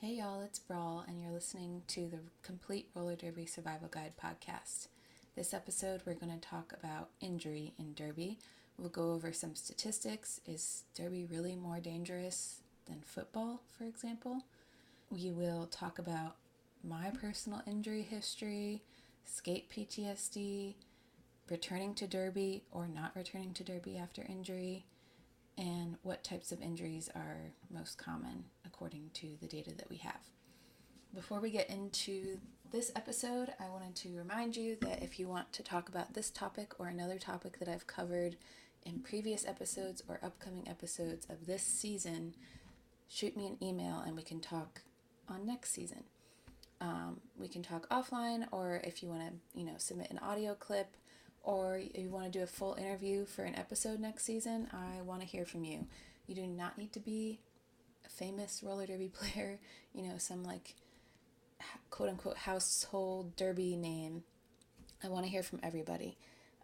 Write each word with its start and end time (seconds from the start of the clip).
Hey 0.00 0.14
y'all, 0.14 0.42
it's 0.42 0.60
Brawl, 0.60 1.04
and 1.08 1.20
you're 1.20 1.32
listening 1.32 1.82
to 1.88 2.06
the 2.06 2.20
Complete 2.44 2.88
Roller 2.94 3.16
Derby 3.16 3.46
Survival 3.46 3.88
Guide 3.88 4.12
podcast. 4.16 4.86
This 5.34 5.52
episode, 5.52 6.02
we're 6.06 6.14
going 6.14 6.32
to 6.32 6.48
talk 6.48 6.72
about 6.72 7.08
injury 7.20 7.74
in 7.80 7.94
Derby. 7.94 8.38
We'll 8.78 8.90
go 8.90 9.10
over 9.10 9.32
some 9.32 9.56
statistics. 9.56 10.40
Is 10.46 10.84
Derby 10.94 11.24
really 11.24 11.56
more 11.56 11.80
dangerous 11.80 12.60
than 12.86 13.02
football, 13.04 13.62
for 13.76 13.86
example? 13.86 14.44
We 15.10 15.32
will 15.32 15.66
talk 15.66 15.98
about 15.98 16.36
my 16.84 17.10
personal 17.10 17.62
injury 17.66 18.02
history, 18.02 18.84
skate 19.24 19.68
PTSD, 19.68 20.74
returning 21.50 21.94
to 21.96 22.06
Derby 22.06 22.62
or 22.70 22.86
not 22.86 23.16
returning 23.16 23.52
to 23.54 23.64
Derby 23.64 23.98
after 23.98 24.24
injury, 24.28 24.84
and 25.58 25.96
what 26.02 26.22
types 26.22 26.52
of 26.52 26.62
injuries 26.62 27.10
are 27.16 27.50
most 27.68 27.98
common 27.98 28.44
according 28.78 29.10
to 29.12 29.36
the 29.40 29.46
data 29.48 29.74
that 29.76 29.90
we 29.90 29.96
have. 29.96 30.20
Before 31.12 31.40
we 31.40 31.50
get 31.50 31.68
into 31.68 32.38
this 32.70 32.92
episode, 32.94 33.52
I 33.58 33.68
wanted 33.68 33.96
to 33.96 34.16
remind 34.16 34.56
you 34.56 34.76
that 34.82 35.02
if 35.02 35.18
you 35.18 35.26
want 35.26 35.52
to 35.54 35.64
talk 35.64 35.88
about 35.88 36.14
this 36.14 36.30
topic 36.30 36.78
or 36.78 36.86
another 36.86 37.18
topic 37.18 37.58
that 37.58 37.68
I've 37.68 37.88
covered 37.88 38.36
in 38.84 39.00
previous 39.00 39.44
episodes 39.44 40.00
or 40.08 40.20
upcoming 40.22 40.68
episodes 40.68 41.26
of 41.28 41.46
this 41.46 41.64
season, 41.64 42.34
shoot 43.08 43.36
me 43.36 43.48
an 43.48 43.56
email 43.60 44.00
and 44.06 44.14
we 44.14 44.22
can 44.22 44.38
talk 44.38 44.82
on 45.28 45.44
next 45.44 45.72
season. 45.72 46.04
Um, 46.80 47.18
we 47.36 47.48
can 47.48 47.64
talk 47.64 47.88
offline, 47.88 48.46
or 48.52 48.80
if 48.84 49.02
you 49.02 49.08
want 49.08 49.22
to, 49.22 49.58
you 49.58 49.66
know, 49.66 49.74
submit 49.78 50.12
an 50.12 50.18
audio 50.18 50.54
clip 50.54 50.96
or 51.42 51.80
you 51.96 52.10
want 52.10 52.26
to 52.26 52.38
do 52.38 52.44
a 52.44 52.46
full 52.46 52.74
interview 52.74 53.24
for 53.24 53.42
an 53.42 53.56
episode 53.56 53.98
next 53.98 54.24
season, 54.24 54.68
I 54.72 55.02
want 55.02 55.20
to 55.22 55.26
hear 55.26 55.44
from 55.44 55.64
you. 55.64 55.88
You 56.28 56.36
do 56.36 56.46
not 56.46 56.78
need 56.78 56.92
to 56.92 57.00
be 57.00 57.40
famous 58.08 58.62
roller 58.64 58.86
derby 58.86 59.08
player, 59.12 59.58
you 59.94 60.02
know, 60.02 60.18
some 60.18 60.44
like 60.44 60.74
quote 61.90 62.08
unquote 62.08 62.38
household 62.38 63.36
derby 63.36 63.76
name. 63.76 64.22
I 65.02 65.08
want 65.08 65.24
to 65.24 65.30
hear 65.30 65.42
from 65.42 65.60
everybody. 65.62 66.16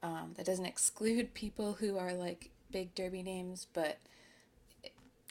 Um, 0.03 0.35
that 0.37 0.47
doesn't 0.47 0.67
exclude 0.67 1.35
people 1.35 1.75
who 1.75 1.97
are 1.99 2.13
like 2.13 2.51
big 2.71 2.95
derby 2.95 3.23
names, 3.23 3.67
but 3.73 3.99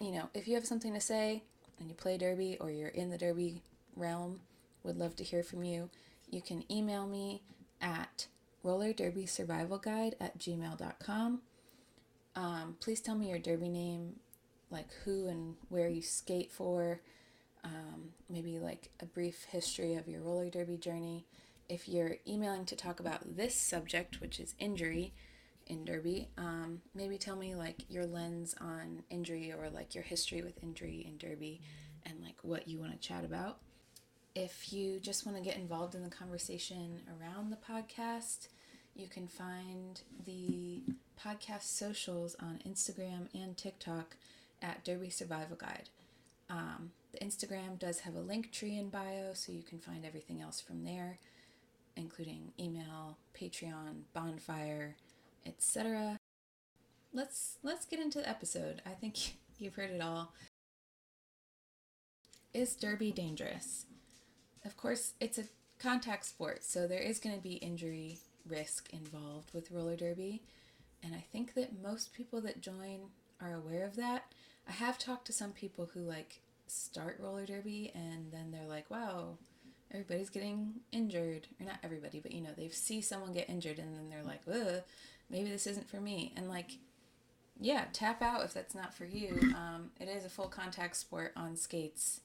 you 0.02 0.12
know, 0.12 0.30
if 0.34 0.48
you 0.48 0.56
have 0.56 0.66
something 0.66 0.94
to 0.94 1.00
say 1.00 1.44
and 1.80 1.88
you 1.90 1.96
play 1.96 2.18
derby 2.18 2.58
or 2.60 2.72
you're 2.72 2.90
in 2.90 3.10
the 3.10 3.18
derby 3.18 3.62
realm, 3.96 4.42
would 4.84 4.98
love 4.98 5.16
to 5.18 5.24
hear 5.24 5.44
from 5.44 5.64
you. 5.64 5.90
You 6.30 6.42
can 6.42 6.64
email 6.72 7.06
me 7.06 7.42
at 7.82 8.28
roller 8.64 8.94
derby 8.94 9.26
survival 9.26 9.78
guide 9.78 10.16
at 10.20 10.38
gmail.com. 10.38 11.42
Um, 12.36 12.78
please 12.80 13.00
tell 13.02 13.16
me 13.16 13.30
your 13.30 13.40
derby 13.40 13.70
name, 13.70 14.20
like 14.74 14.92
who 15.06 15.28
and 15.28 15.56
where 15.70 15.88
you 15.88 16.02
skate 16.02 16.52
for, 16.52 17.00
um, 17.64 18.10
maybe 18.30 18.60
like 18.60 18.90
a 19.00 19.06
brief 19.06 19.46
history 19.46 19.96
of 19.96 20.08
your 20.08 20.22
roller 20.22 20.50
derby 20.50 20.76
journey. 20.76 21.26
If 21.70 21.88
you're 21.88 22.18
emailing 22.28 22.66
to 22.66 22.76
talk 22.76 23.00
about 23.00 23.38
this 23.38 23.56
subject, 23.56 24.20
which 24.20 24.40
is 24.40 24.56
injury 24.60 25.14
in 25.68 25.86
derby, 25.86 26.28
um, 26.38 26.82
maybe 26.94 27.18
tell 27.18 27.38
me 27.38 27.56
like 27.56 27.86
your 27.90 28.06
lens 28.06 28.54
on 28.60 29.04
injury 29.10 29.54
or 29.58 29.70
like 29.70 29.96
your 29.96 30.04
history 30.04 30.42
with 30.42 30.62
injury 30.62 31.06
in 31.08 31.18
derby 31.18 31.62
and 32.06 32.22
like 32.22 32.36
what 32.42 32.68
you 32.68 32.80
want 32.80 32.92
to 32.92 33.08
chat 33.08 33.24
about. 33.24 33.60
If 34.36 34.74
you 34.74 35.00
just 35.00 35.26
want 35.26 35.38
to 35.38 35.44
get 35.44 35.58
involved 35.58 35.96
in 35.96 36.04
the 36.04 36.10
conversation 36.10 37.02
around 37.08 37.52
the 37.52 37.58
podcast, 37.58 38.48
you 38.96 39.08
can 39.08 39.28
find 39.28 40.02
the 40.26 40.82
podcast 41.24 41.64
socials 41.64 42.36
on 42.40 42.60
Instagram 42.68 43.28
and 43.34 43.56
TikTok 43.56 44.18
at 44.64 44.84
Derby 44.84 45.10
Survival 45.10 45.56
Guide. 45.56 45.90
Um, 46.50 46.92
the 47.12 47.20
Instagram 47.20 47.78
does 47.78 48.00
have 48.00 48.16
a 48.16 48.20
Linktree 48.20 48.80
in 48.80 48.90
bio, 48.90 49.34
so 49.34 49.52
you 49.52 49.62
can 49.62 49.80
find 49.80 50.06
everything 50.06 50.42
else 50.42 50.60
from 50.60 50.84
there, 50.84 51.20
including 51.96 52.54
email, 52.60 53.18
Patreon, 53.40 54.04
bonfire, 54.14 54.96
etc. 55.46 56.18
Let's 57.14 57.60
let's 57.62 57.86
get 57.86 58.00
into 58.00 58.20
the 58.20 58.30
episode. 58.30 58.82
I 58.86 58.92
think 58.92 59.36
you've 59.60 59.76
heard 59.76 59.92
it 59.92 60.02
all. 60.02 60.34
Is 62.54 62.76
Derby 62.76 63.12
dangerous? 63.12 63.86
of 64.66 64.78
course, 64.78 65.14
it's 65.20 65.38
a 65.38 65.46
contact 65.80 66.26
sport, 66.26 66.64
so 66.64 66.88
there 66.88 67.02
is 67.02 67.20
going 67.20 67.36
to 67.36 67.42
be 67.42 67.54
injury 67.56 68.20
risk 68.48 68.90
involved 68.92 69.54
with 69.54 69.72
roller 69.72 69.96
derby. 69.96 70.42
And 71.04 71.14
I 71.14 71.24
think 71.32 71.54
that 71.56 71.82
most 71.82 72.14
people 72.14 72.42
that 72.42 72.62
join 72.62 73.00
are 73.42 73.56
aware 73.56 73.86
of 73.86 73.96
that. 73.98 74.26
I 74.68 74.72
have 74.72 74.98
talked 74.98 75.28
to 75.28 75.34
some 75.34 75.52
people 75.52 75.90
who 75.94 76.02
like 76.02 76.42
start 76.68 77.20
roller 77.20 77.46
derby 77.46 77.92
and 77.94 78.32
then 78.32 78.52
they're 78.52 78.68
like, 78.68 78.90
wow, 78.90 79.38
everybody's 79.92 80.30
getting 80.30 80.76
injured. 80.92 81.48
Or 81.60 81.66
not 81.66 81.80
everybody, 81.84 82.20
but 82.20 82.32
you 82.32 82.42
know, 82.42 82.52
they 82.56 82.70
see 82.70 83.02
someone 83.02 83.34
get 83.34 83.50
injured 83.50 83.80
and 83.80 83.96
then 83.96 84.10
they're 84.10 84.24
like, 84.24 84.42
ugh, 84.48 84.84
maybe 85.30 85.50
this 85.50 85.68
isn't 85.68 85.90
for 85.90 86.00
me. 86.00 86.34
And 86.36 86.50
like, 86.50 86.78
yeah, 87.60 87.86
tap 87.94 88.22
out 88.22 88.44
if 88.44 88.54
that's 88.54 88.76
not 88.76 88.94
for 88.94 89.06
you. 89.06 89.54
Um, 89.64 89.92
it 90.00 90.08
is 90.08 90.26
a 90.26 90.30
full 90.30 90.48
contact 90.48 90.96
sport 90.98 91.32
on 91.36 91.56
skates. 91.56 92.22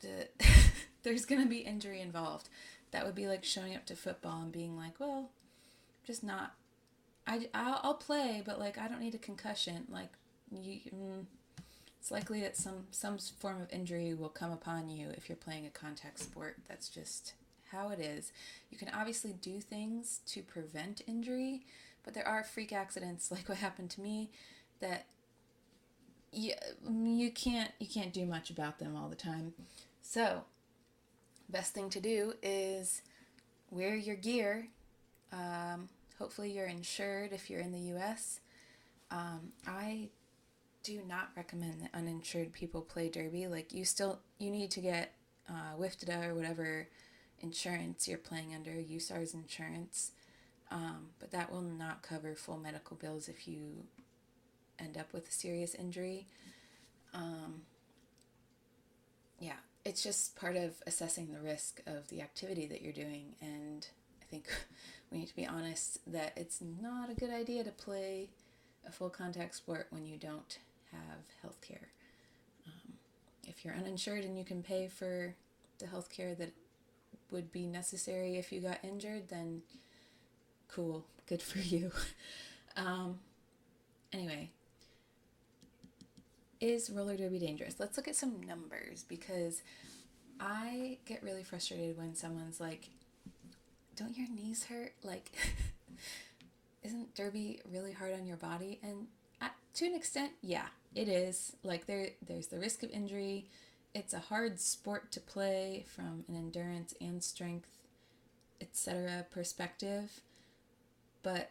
The 0.00 0.28
there's 1.02 1.24
going 1.24 1.42
to 1.42 1.48
be 1.48 1.58
injury 1.58 2.00
involved. 2.00 2.48
That 2.90 3.04
would 3.04 3.14
be 3.14 3.26
like 3.26 3.44
showing 3.44 3.74
up 3.74 3.86
to 3.86 3.96
football 3.96 4.42
and 4.42 4.52
being 4.52 4.76
like, 4.76 5.00
well, 5.00 5.30
just 6.06 6.22
not. 6.22 6.54
I, 7.26 7.48
I'll, 7.52 7.80
I'll 7.82 7.94
play, 7.94 8.42
but 8.44 8.58
like 8.58 8.78
I 8.78 8.88
don't 8.88 9.00
need 9.00 9.14
a 9.14 9.18
concussion. 9.18 9.86
Like 9.90 10.10
you, 10.50 10.80
mm, 10.94 11.24
it's 12.00 12.10
likely 12.10 12.40
that 12.40 12.56
some 12.56 12.86
some 12.90 13.18
form 13.18 13.60
of 13.60 13.72
injury 13.72 14.14
will 14.14 14.28
come 14.28 14.50
upon 14.50 14.88
you 14.88 15.08
if 15.16 15.28
you're 15.28 15.36
playing 15.36 15.66
a 15.66 15.70
contact 15.70 16.18
sport. 16.18 16.56
That's 16.68 16.88
just 16.88 17.34
how 17.70 17.90
it 17.90 18.00
is. 18.00 18.32
You 18.70 18.78
can 18.78 18.88
obviously 18.94 19.32
do 19.32 19.60
things 19.60 20.20
to 20.28 20.42
prevent 20.42 21.02
injury, 21.06 21.66
but 22.04 22.14
there 22.14 22.26
are 22.26 22.42
freak 22.42 22.72
accidents 22.72 23.30
like 23.30 23.48
what 23.48 23.58
happened 23.58 23.90
to 23.90 24.00
me 24.00 24.30
that 24.80 25.06
you, 26.32 26.52
you 26.88 27.30
can't 27.30 27.72
you 27.78 27.86
can't 27.86 28.12
do 28.12 28.24
much 28.26 28.50
about 28.50 28.78
them 28.78 28.96
all 28.96 29.08
the 29.08 29.16
time. 29.16 29.52
So 30.02 30.44
best 31.48 31.74
thing 31.74 31.90
to 31.90 32.00
do 32.00 32.34
is 32.42 33.02
wear 33.70 33.94
your 33.96 34.16
gear. 34.16 34.68
Um, 35.32 35.88
hopefully, 36.18 36.52
you're 36.52 36.66
insured 36.66 37.32
if 37.32 37.50
you're 37.50 37.60
in 37.60 37.72
the 37.72 37.96
US. 37.98 38.40
Um, 39.10 39.52
I 39.66 40.08
do 40.88 41.02
not 41.06 41.28
recommend 41.36 41.82
that 41.82 41.90
uninsured 41.92 42.50
people 42.54 42.80
play 42.80 43.10
derby. 43.10 43.46
Like, 43.46 43.74
you 43.74 43.84
still 43.84 44.20
you 44.38 44.50
need 44.50 44.70
to 44.70 44.80
get 44.80 45.12
uh, 45.46 45.76
WFTDA 45.78 46.28
or 46.28 46.34
whatever 46.34 46.88
insurance 47.40 48.08
you're 48.08 48.16
playing 48.16 48.54
under, 48.54 48.70
USARS 48.70 49.34
insurance. 49.34 50.12
Um, 50.70 51.10
but 51.18 51.30
that 51.32 51.52
will 51.52 51.60
not 51.62 52.02
cover 52.02 52.34
full 52.34 52.56
medical 52.56 52.96
bills 52.96 53.28
if 53.28 53.46
you 53.46 53.84
end 54.78 54.96
up 54.96 55.12
with 55.12 55.28
a 55.28 55.32
serious 55.32 55.74
injury. 55.74 56.26
Um, 57.12 57.62
yeah, 59.38 59.60
it's 59.84 60.02
just 60.02 60.36
part 60.36 60.56
of 60.56 60.74
assessing 60.86 61.32
the 61.32 61.40
risk 61.40 61.82
of 61.86 62.08
the 62.08 62.22
activity 62.22 62.66
that 62.66 62.80
you're 62.80 62.92
doing. 62.94 63.34
And 63.42 63.86
I 64.22 64.24
think 64.24 64.48
we 65.10 65.18
need 65.18 65.28
to 65.28 65.36
be 65.36 65.46
honest 65.46 65.98
that 66.10 66.32
it's 66.34 66.62
not 66.80 67.10
a 67.10 67.14
good 67.14 67.30
idea 67.30 67.62
to 67.64 67.72
play 67.72 68.30
a 68.86 68.90
full 68.90 69.10
contact 69.10 69.54
sport 69.54 69.88
when 69.90 70.06
you 70.06 70.16
don't 70.16 70.58
have 70.92 71.18
health 71.42 71.60
care. 71.60 71.88
Um, 72.66 72.94
if 73.46 73.64
you're 73.64 73.74
uninsured 73.74 74.24
and 74.24 74.38
you 74.38 74.44
can 74.44 74.62
pay 74.62 74.88
for 74.88 75.34
the 75.78 75.86
health 75.86 76.10
care 76.10 76.34
that 76.34 76.52
would 77.30 77.52
be 77.52 77.66
necessary 77.66 78.36
if 78.36 78.52
you 78.52 78.60
got 78.60 78.78
injured, 78.82 79.28
then 79.28 79.62
cool, 80.68 81.04
good 81.26 81.42
for 81.42 81.58
you. 81.58 81.92
um, 82.76 83.18
anyway, 84.12 84.50
is 86.60 86.90
roller 86.90 87.16
derby 87.16 87.38
dangerous? 87.38 87.76
Let's 87.78 87.96
look 87.96 88.08
at 88.08 88.16
some 88.16 88.42
numbers 88.42 89.04
because 89.08 89.62
I 90.40 90.98
get 91.04 91.22
really 91.22 91.42
frustrated 91.42 91.96
when 91.96 92.14
someone's 92.14 92.60
like, 92.60 92.90
Don't 93.96 94.16
your 94.16 94.28
knees 94.28 94.64
hurt? 94.64 94.92
Like, 95.02 95.30
isn't 96.82 97.14
derby 97.14 97.60
really 97.70 97.92
hard 97.92 98.14
on 98.14 98.26
your 98.26 98.36
body? 98.36 98.78
And 98.82 99.06
to 99.74 99.86
an 99.86 99.94
extent, 99.94 100.32
yeah, 100.42 100.66
it 100.94 101.08
is. 101.08 101.56
Like, 101.62 101.86
there, 101.86 102.10
there's 102.26 102.48
the 102.48 102.58
risk 102.58 102.82
of 102.82 102.90
injury. 102.90 103.46
It's 103.94 104.14
a 104.14 104.18
hard 104.18 104.60
sport 104.60 105.10
to 105.12 105.20
play 105.20 105.84
from 105.94 106.24
an 106.28 106.36
endurance 106.36 106.94
and 107.00 107.22
strength, 107.22 107.70
etc. 108.60 109.26
perspective. 109.30 110.20
But 111.22 111.50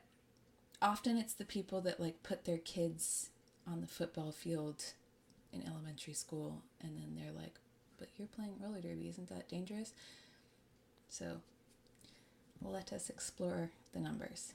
often 0.82 1.18
it's 1.18 1.34
the 1.34 1.46
people 1.46 1.82
that 1.82 2.00
like 2.00 2.24
put 2.24 2.46
their 2.46 2.58
kids 2.58 3.30
on 3.68 3.82
the 3.82 3.88
football 3.88 4.32
field 4.32 4.94
in 5.52 5.66
elementary 5.66 6.14
school 6.14 6.62
and 6.82 6.98
then 6.98 7.16
they're 7.16 7.34
like 7.34 7.56
but 7.98 8.10
you're 8.18 8.28
playing 8.28 8.54
roller 8.62 8.82
derby 8.82 9.10
isn't 9.10 9.30
that 9.30 9.50
dangerous 9.50 9.94
so 11.10 11.42
let 12.62 12.92
us 12.94 13.10
explore 13.10 13.72
the 13.94 14.00
numbers 14.00 14.54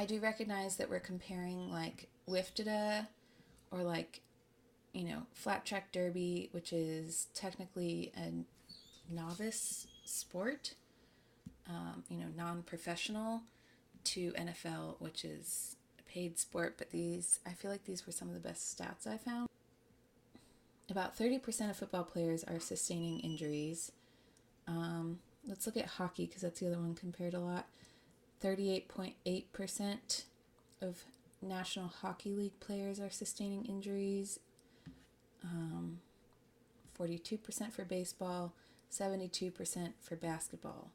i 0.00 0.04
do 0.04 0.18
recognize 0.20 0.76
that 0.76 0.88
we're 0.88 1.00
comparing 1.00 1.70
like 1.70 2.08
WFTDA 2.28 3.06
or 3.70 3.82
like 3.82 4.20
you 4.92 5.04
know, 5.04 5.22
flat 5.32 5.64
track 5.64 5.92
derby, 5.92 6.48
which 6.52 6.72
is 6.72 7.28
technically 7.34 8.12
a 8.16 8.44
novice 9.12 9.86
sport, 10.04 10.74
um, 11.68 12.02
you 12.08 12.18
know, 12.18 12.26
non 12.36 12.62
professional, 12.62 13.42
to 14.02 14.32
NFL, 14.32 14.96
which 14.98 15.24
is 15.24 15.76
a 15.98 16.02
paid 16.10 16.38
sport. 16.38 16.74
But 16.78 16.90
these, 16.90 17.40
I 17.46 17.50
feel 17.50 17.70
like 17.70 17.84
these 17.84 18.06
were 18.06 18.12
some 18.12 18.28
of 18.28 18.34
the 18.34 18.40
best 18.40 18.76
stats 18.76 19.06
I 19.06 19.16
found. 19.16 19.48
About 20.90 21.16
30% 21.16 21.70
of 21.70 21.76
football 21.76 22.02
players 22.02 22.42
are 22.42 22.58
sustaining 22.58 23.20
injuries. 23.20 23.92
Um, 24.66 25.20
let's 25.46 25.66
look 25.66 25.76
at 25.76 25.86
hockey 25.86 26.26
because 26.26 26.42
that's 26.42 26.58
the 26.58 26.66
other 26.66 26.78
one 26.78 26.94
compared 26.94 27.34
a 27.34 27.38
lot. 27.38 27.66
38.8% 28.42 30.24
of 30.80 31.04
National 31.42 31.88
Hockey 31.88 32.30
League 32.30 32.58
players 32.60 33.00
are 33.00 33.10
sustaining 33.10 33.64
injuries. 33.64 34.40
Um, 35.42 36.00
42% 36.98 37.72
for 37.72 37.84
baseball, 37.84 38.52
72% 38.90 39.92
for 40.00 40.16
basketball. 40.16 40.90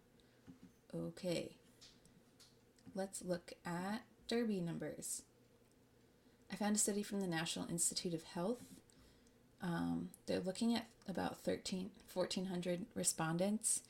Okay, 0.93 1.55
let's 2.93 3.23
look 3.23 3.53
at 3.65 4.03
derby 4.27 4.59
numbers. 4.59 5.23
I 6.51 6.55
found 6.55 6.75
a 6.75 6.79
study 6.79 7.03
from 7.03 7.21
the 7.21 7.27
National 7.27 7.67
Institute 7.69 8.13
of 8.13 8.23
Health. 8.23 8.59
Um, 9.61 10.09
they're 10.27 10.39
looking 10.39 10.75
at 10.75 10.85
about 11.07 11.39
13, 11.39 11.89
1,400 12.13 12.85
respondents, 12.93 13.81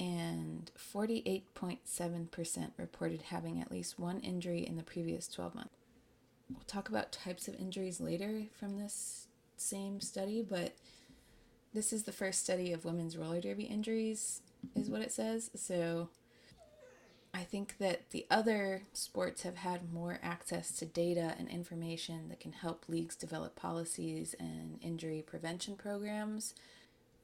and 0.00 0.70
48.7% 0.78 2.70
reported 2.78 3.22
having 3.22 3.60
at 3.60 3.70
least 3.70 3.98
one 3.98 4.18
injury 4.20 4.66
in 4.66 4.78
the 4.78 4.82
previous 4.82 5.28
12 5.28 5.54
months. 5.54 5.74
We'll 6.48 6.64
talk 6.66 6.88
about 6.88 7.12
types 7.12 7.48
of 7.48 7.60
injuries 7.60 8.00
later 8.00 8.44
from 8.58 8.78
this 8.78 9.26
same 9.58 10.00
study, 10.00 10.40
but 10.40 10.74
this 11.74 11.92
is 11.92 12.04
the 12.04 12.12
first 12.12 12.42
study 12.42 12.72
of 12.72 12.86
women's 12.86 13.18
roller 13.18 13.42
derby 13.42 13.64
injuries, 13.64 14.40
is 14.74 14.88
what 14.88 15.02
it 15.02 15.12
says. 15.12 15.50
So 15.54 16.08
I 17.34 17.44
think 17.44 17.76
that 17.78 18.08
the 18.10 18.26
other 18.30 18.84
sports 18.94 19.42
have 19.42 19.56
had 19.56 19.92
more 19.92 20.18
access 20.22 20.72
to 20.78 20.86
data 20.86 21.34
and 21.38 21.46
information 21.46 22.30
that 22.30 22.40
can 22.40 22.52
help 22.52 22.86
leagues 22.88 23.16
develop 23.16 23.54
policies 23.54 24.34
and 24.40 24.78
injury 24.80 25.22
prevention 25.24 25.76
programs. 25.76 26.54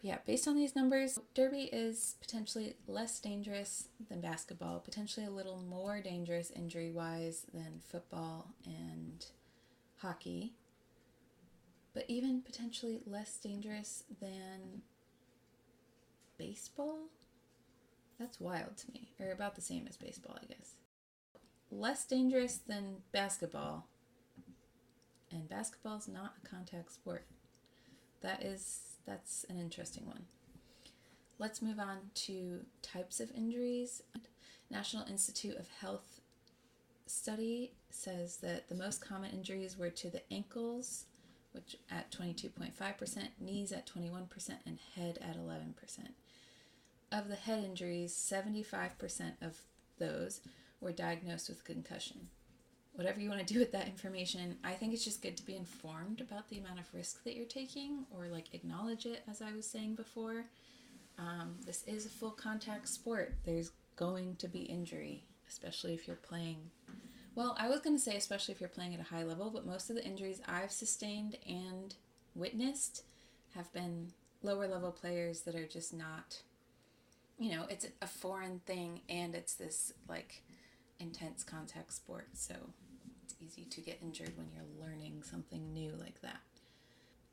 Yeah, 0.06 0.18
based 0.24 0.46
on 0.46 0.54
these 0.54 0.76
numbers, 0.76 1.18
derby 1.34 1.68
is 1.72 2.14
potentially 2.20 2.76
less 2.86 3.18
dangerous 3.18 3.88
than 4.08 4.20
basketball, 4.20 4.78
potentially 4.78 5.26
a 5.26 5.30
little 5.30 5.60
more 5.68 6.00
dangerous 6.00 6.52
injury 6.52 6.92
wise 6.92 7.44
than 7.52 7.80
football 7.90 8.54
and 8.64 9.26
hockey 9.96 10.52
but 11.96 12.04
even 12.08 12.42
potentially 12.42 13.00
less 13.06 13.38
dangerous 13.38 14.04
than 14.20 14.82
baseball? 16.36 17.08
That's 18.20 18.38
wild 18.38 18.76
to 18.76 18.92
me. 18.92 19.08
Or 19.18 19.32
about 19.32 19.54
the 19.54 19.62
same 19.62 19.86
as 19.88 19.96
baseball, 19.96 20.36
I 20.42 20.44
guess. 20.44 20.74
Less 21.70 22.04
dangerous 22.04 22.58
than 22.58 22.96
basketball. 23.12 23.86
And 25.32 25.48
basketball's 25.48 26.06
not 26.06 26.34
a 26.44 26.46
contact 26.46 26.92
sport. 26.92 27.24
That 28.20 28.44
is 28.44 28.95
that's 29.06 29.44
an 29.48 29.58
interesting 29.58 30.06
one. 30.06 30.24
Let's 31.38 31.62
move 31.62 31.78
on 31.78 32.10
to 32.14 32.60
types 32.82 33.20
of 33.20 33.30
injuries. 33.32 34.02
National 34.70 35.06
Institute 35.06 35.56
of 35.56 35.68
Health 35.80 36.20
study 37.06 37.72
says 37.90 38.38
that 38.38 38.68
the 38.68 38.74
most 38.74 39.00
common 39.00 39.30
injuries 39.30 39.78
were 39.78 39.90
to 39.90 40.10
the 40.10 40.22
ankles, 40.32 41.04
which 41.52 41.76
at 41.90 42.10
22.5%, 42.10 43.28
knees 43.40 43.72
at 43.72 43.86
21%, 43.86 44.50
and 44.66 44.78
head 44.94 45.18
at 45.20 45.36
11%. 45.36 45.74
Of 47.12 47.28
the 47.28 47.36
head 47.36 47.62
injuries, 47.64 48.12
75% 48.14 49.34
of 49.40 49.60
those 49.98 50.40
were 50.80 50.92
diagnosed 50.92 51.48
with 51.48 51.64
concussion. 51.64 52.28
Whatever 52.96 53.20
you 53.20 53.28
want 53.28 53.46
to 53.46 53.54
do 53.54 53.60
with 53.60 53.72
that 53.72 53.86
information, 53.86 54.56
I 54.64 54.72
think 54.72 54.92
it's 54.92 55.04
just 55.04 55.22
good 55.22 55.36
to 55.36 55.46
be 55.46 55.54
informed 55.54 56.20
about 56.20 56.48
the 56.48 56.58
amount 56.58 56.80
of 56.80 56.92
risk 56.92 57.22
that 57.24 57.36
you're 57.36 57.46
taking 57.46 58.06
or 58.10 58.26
like 58.26 58.54
acknowledge 58.54 59.06
it, 59.06 59.22
as 59.30 59.40
I 59.40 59.52
was 59.52 59.66
saying 59.66 59.94
before. 59.94 60.46
Um, 61.18 61.56
this 61.64 61.84
is 61.86 62.06
a 62.06 62.10
full 62.10 62.30
contact 62.30 62.88
sport. 62.88 63.34
There's 63.44 63.70
going 63.96 64.36
to 64.36 64.48
be 64.48 64.60
injury, 64.60 65.24
especially 65.48 65.94
if 65.94 66.06
you're 66.06 66.16
playing 66.16 66.70
well, 67.36 67.54
I 67.60 67.68
was 67.68 67.80
going 67.80 67.94
to 67.94 68.02
say, 68.02 68.16
especially 68.16 68.54
if 68.54 68.60
you're 68.60 68.70
playing 68.70 68.94
at 68.94 69.00
a 69.00 69.14
high 69.14 69.22
level, 69.22 69.50
but 69.50 69.66
most 69.66 69.90
of 69.90 69.96
the 69.96 70.04
injuries 70.04 70.40
I've 70.48 70.72
sustained 70.72 71.36
and 71.46 71.94
witnessed 72.34 73.04
have 73.54 73.70
been 73.74 74.12
lower 74.42 74.66
level 74.66 74.90
players 74.90 75.42
that 75.42 75.54
are 75.54 75.66
just 75.66 75.92
not, 75.92 76.40
you 77.38 77.52
know, 77.52 77.66
it's 77.68 77.86
a 78.00 78.06
foreign 78.06 78.60
thing 78.60 79.02
and 79.10 79.34
it's 79.34 79.52
this 79.52 79.92
like 80.08 80.42
intense 81.06 81.44
contact 81.44 81.92
sport. 81.92 82.28
So 82.32 82.54
it's 83.24 83.34
easy 83.40 83.64
to 83.64 83.80
get 83.80 83.98
injured 84.02 84.32
when 84.36 84.48
you're 84.52 84.86
learning 84.86 85.22
something 85.22 85.72
new 85.72 85.92
like 85.98 86.20
that. 86.22 86.40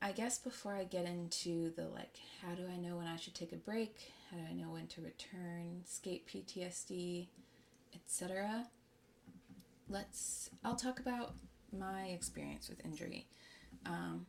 I 0.01 0.11
guess 0.11 0.37
before 0.37 0.75
I 0.75 0.83
get 0.83 1.05
into 1.05 1.71
the 1.75 1.87
like, 1.87 2.17
how 2.41 2.53
do 2.55 2.63
I 2.71 2.77
know 2.77 2.97
when 2.97 3.07
I 3.07 3.15
should 3.15 3.35
take 3.35 3.53
a 3.53 3.57
break? 3.57 4.11
How 4.29 4.37
do 4.37 4.43
I 4.49 4.53
know 4.53 4.71
when 4.71 4.87
to 4.87 5.01
return, 5.01 5.81
skate 5.85 6.27
PTSD, 6.27 7.27
etc 7.95 8.65
let's 9.89 10.49
I'll 10.63 10.75
talk 10.75 10.99
about 10.99 11.33
my 11.77 12.05
experience 12.05 12.69
with 12.69 12.83
injury. 12.85 13.27
Um, 13.85 14.25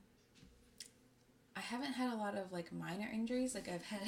I 1.56 1.61
haven't 1.61 1.93
had 1.93 2.12
a 2.12 2.17
lot 2.17 2.37
of 2.37 2.52
like 2.52 2.73
minor 2.73 3.08
injuries. 3.12 3.55
Like 3.55 3.69
I've 3.69 3.82
had 3.82 4.00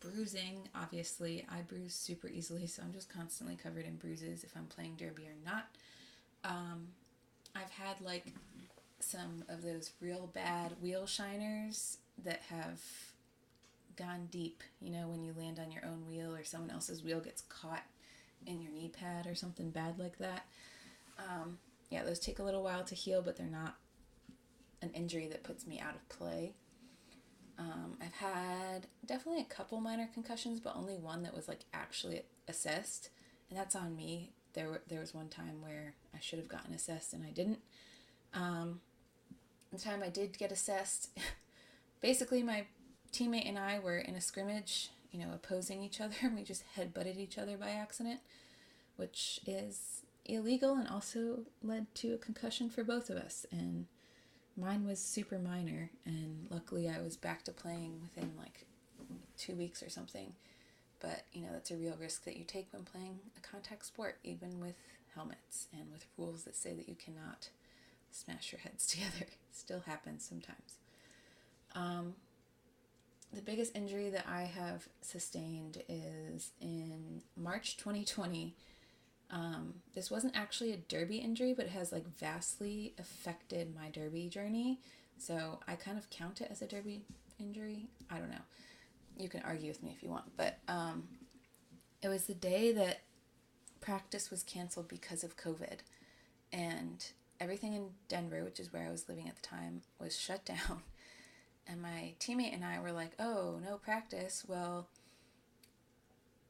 bruising. 0.00 0.68
Obviously, 0.74 1.46
I 1.50 1.60
bruise 1.62 1.94
super 1.94 2.28
easily, 2.28 2.66
so 2.66 2.82
I'm 2.82 2.92
just 2.92 3.12
constantly 3.12 3.56
covered 3.56 3.86
in 3.86 3.96
bruises 3.96 4.44
if 4.44 4.56
I'm 4.56 4.66
playing 4.66 4.96
derby 4.96 5.24
or 5.24 5.36
not. 5.44 5.66
Um, 6.44 6.88
I've 7.54 7.70
had 7.70 8.00
like 8.00 8.26
some 9.00 9.44
of 9.48 9.62
those 9.62 9.92
real 10.00 10.30
bad 10.32 10.72
wheel 10.82 11.04
shiners 11.04 11.98
that 12.24 12.42
have 12.48 12.80
gone 13.96 14.28
deep. 14.30 14.62
You 14.80 14.90
know, 14.90 15.08
when 15.08 15.22
you 15.22 15.34
land 15.38 15.58
on 15.58 15.70
your 15.70 15.84
own 15.84 16.06
wheel 16.08 16.34
or 16.34 16.44
someone 16.44 16.70
else's 16.70 17.02
wheel 17.02 17.20
gets 17.20 17.42
caught 17.42 17.84
in 18.46 18.60
your 18.60 18.72
knee 18.72 18.88
pad 18.92 19.26
or 19.26 19.34
something 19.34 19.70
bad 19.70 19.98
like 19.98 20.18
that. 20.18 20.46
Um, 21.18 21.58
yeah, 21.90 22.04
those 22.04 22.18
take 22.18 22.38
a 22.38 22.42
little 22.42 22.62
while 22.62 22.84
to 22.84 22.94
heal, 22.94 23.20
but 23.22 23.36
they're 23.36 23.46
not 23.46 23.76
an 24.82 24.90
injury 24.94 25.28
that 25.28 25.42
puts 25.42 25.66
me 25.66 25.78
out 25.78 25.94
of 25.94 26.08
play. 26.08 26.54
Um, 27.60 27.98
I've 28.00 28.14
had 28.14 28.86
definitely 29.04 29.42
a 29.42 29.54
couple 29.54 29.80
minor 29.82 30.08
concussions, 30.14 30.60
but 30.60 30.74
only 30.74 30.96
one 30.96 31.22
that 31.24 31.34
was 31.34 31.46
like 31.46 31.60
actually 31.74 32.22
assessed, 32.48 33.10
and 33.50 33.58
that's 33.58 33.76
on 33.76 33.94
me. 33.94 34.30
There, 34.54 34.68
were, 34.68 34.80
there 34.88 35.00
was 35.00 35.14
one 35.14 35.28
time 35.28 35.60
where 35.60 35.94
I 36.14 36.18
should 36.20 36.38
have 36.40 36.48
gotten 36.48 36.74
assessed 36.74 37.12
and 37.12 37.24
I 37.24 37.30
didn't. 37.30 37.60
Um, 38.34 38.80
the 39.70 39.78
time 39.78 40.02
I 40.02 40.08
did 40.08 40.38
get 40.38 40.50
assessed, 40.50 41.10
basically 42.00 42.42
my 42.42 42.64
teammate 43.12 43.48
and 43.48 43.56
I 43.56 43.78
were 43.78 43.98
in 43.98 44.16
a 44.16 44.20
scrimmage, 44.20 44.90
you 45.12 45.20
know, 45.20 45.32
opposing 45.32 45.84
each 45.84 46.00
other. 46.00 46.16
and 46.22 46.34
We 46.34 46.42
just 46.42 46.64
head 46.74 46.92
butted 46.92 47.16
each 47.16 47.38
other 47.38 47.56
by 47.56 47.70
accident, 47.70 48.20
which 48.96 49.38
is 49.46 50.02
illegal 50.24 50.74
and 50.74 50.88
also 50.88 51.40
led 51.62 51.94
to 51.96 52.14
a 52.14 52.18
concussion 52.18 52.70
for 52.70 52.82
both 52.82 53.08
of 53.08 53.18
us. 53.18 53.46
And 53.52 53.86
mine 54.60 54.86
was 54.86 54.98
super 54.98 55.38
minor, 55.38 55.90
and 56.04 56.46
luckily 56.50 56.88
I 56.88 57.00
was 57.00 57.16
back 57.16 57.44
to 57.44 57.52
playing 57.52 58.00
within 58.02 58.32
like 58.38 58.66
two 59.36 59.54
weeks 59.54 59.82
or 59.82 59.88
something. 59.88 60.34
But 61.00 61.24
you 61.32 61.42
know, 61.42 61.48
that's 61.52 61.70
a 61.70 61.76
real 61.76 61.96
risk 61.98 62.24
that 62.24 62.36
you 62.36 62.44
take 62.44 62.68
when 62.72 62.84
playing 62.84 63.18
a 63.36 63.40
contact 63.40 63.86
sport, 63.86 64.18
even 64.22 64.60
with 64.60 64.76
helmets 65.14 65.68
and 65.72 65.90
with 65.90 66.06
rules 66.16 66.44
that 66.44 66.54
say 66.54 66.72
that 66.74 66.88
you 66.88 66.94
cannot 66.94 67.48
smash 68.10 68.52
your 68.52 68.60
heads 68.60 68.86
together. 68.88 69.22
It 69.22 69.38
still 69.52 69.80
happens 69.86 70.24
sometimes. 70.28 70.78
Um, 71.74 72.14
the 73.32 73.42
biggest 73.42 73.76
injury 73.76 74.10
that 74.10 74.26
I 74.28 74.42
have 74.42 74.88
sustained 75.02 75.82
is 75.88 76.50
in 76.60 77.22
March 77.36 77.76
2020. 77.76 78.54
Um, 79.30 79.74
this 79.94 80.10
wasn't 80.10 80.36
actually 80.36 80.72
a 80.72 80.76
derby 80.76 81.18
injury, 81.18 81.54
but 81.54 81.66
it 81.66 81.72
has 81.72 81.92
like 81.92 82.06
vastly 82.18 82.94
affected 82.98 83.74
my 83.74 83.88
derby 83.90 84.28
journey. 84.28 84.80
So 85.18 85.60
I 85.68 85.76
kind 85.76 85.98
of 85.98 86.10
count 86.10 86.40
it 86.40 86.48
as 86.50 86.62
a 86.62 86.66
derby 86.66 87.02
injury. 87.38 87.88
I 88.10 88.18
don't 88.18 88.30
know. 88.30 88.42
You 89.16 89.28
can 89.28 89.42
argue 89.42 89.68
with 89.68 89.82
me 89.82 89.92
if 89.94 90.02
you 90.02 90.08
want, 90.08 90.36
but 90.36 90.58
um, 90.66 91.04
it 92.02 92.08
was 92.08 92.24
the 92.24 92.34
day 92.34 92.72
that 92.72 93.02
practice 93.80 94.30
was 94.30 94.42
canceled 94.42 94.88
because 94.88 95.22
of 95.22 95.36
COVID, 95.36 95.78
and 96.52 97.06
everything 97.38 97.74
in 97.74 97.90
Denver, 98.08 98.44
which 98.44 98.60
is 98.60 98.72
where 98.72 98.86
I 98.86 98.90
was 98.90 99.08
living 99.08 99.28
at 99.28 99.36
the 99.36 99.46
time, 99.46 99.82
was 100.00 100.18
shut 100.18 100.44
down. 100.46 100.82
And 101.66 101.82
my 101.82 102.14
teammate 102.18 102.54
and 102.54 102.64
I 102.64 102.80
were 102.80 102.92
like, 102.92 103.12
"Oh, 103.18 103.60
no 103.62 103.76
practice." 103.76 104.44
Well, 104.48 104.88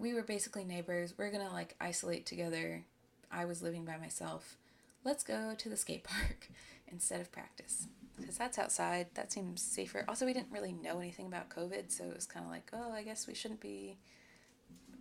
we 0.01 0.15
were 0.15 0.23
basically 0.23 0.65
neighbors. 0.65 1.15
We're 1.17 1.31
gonna 1.31 1.53
like 1.53 1.77
isolate 1.81 2.27
together. 2.27 2.85
I 3.31 3.45
was 3.45 3.63
living 3.63 3.85
by 3.85 3.97
myself. 3.97 4.57
Let's 5.05 5.23
go 5.23 5.55
to 5.57 5.69
the 5.69 5.77
skate 5.77 6.05
park. 6.05 6.49
instead 6.93 7.21
of 7.21 7.33
practice 7.33 7.87
because 8.19 8.37
that's 8.37 8.59
outside. 8.59 9.07
That 9.15 9.33
seems 9.33 9.63
safer. 9.63 10.05
Also, 10.07 10.27
we 10.27 10.33
didn't 10.33 10.53
really 10.53 10.73
know 10.73 10.99
anything 10.99 11.27
about 11.27 11.49
COVID, 11.49 11.91
so 11.91 12.05
it 12.05 12.15
was 12.15 12.27
kind 12.27 12.45
of 12.45 12.51
like, 12.51 12.71
oh, 12.73 12.93
I 12.93 13.03
guess 13.03 13.27
we 13.27 13.35
shouldn't 13.35 13.61
be 13.61 13.97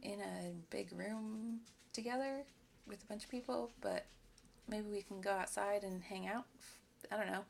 in 0.01 0.21
a 0.21 0.51
big 0.69 0.97
room 0.97 1.59
together 1.91 2.43
with 2.87 3.03
a 3.03 3.05
bunch 3.07 3.25
of 3.25 3.29
people, 3.29 3.71
but 3.81 4.05
maybe 4.69 4.89
we 4.89 5.01
can 5.01 5.19
go 5.19 5.31
outside 5.31 5.83
and 5.83 6.01
hang 6.01 6.27
out. 6.27 6.45
I 7.11 7.17
don't 7.17 7.27
know. 7.27 7.43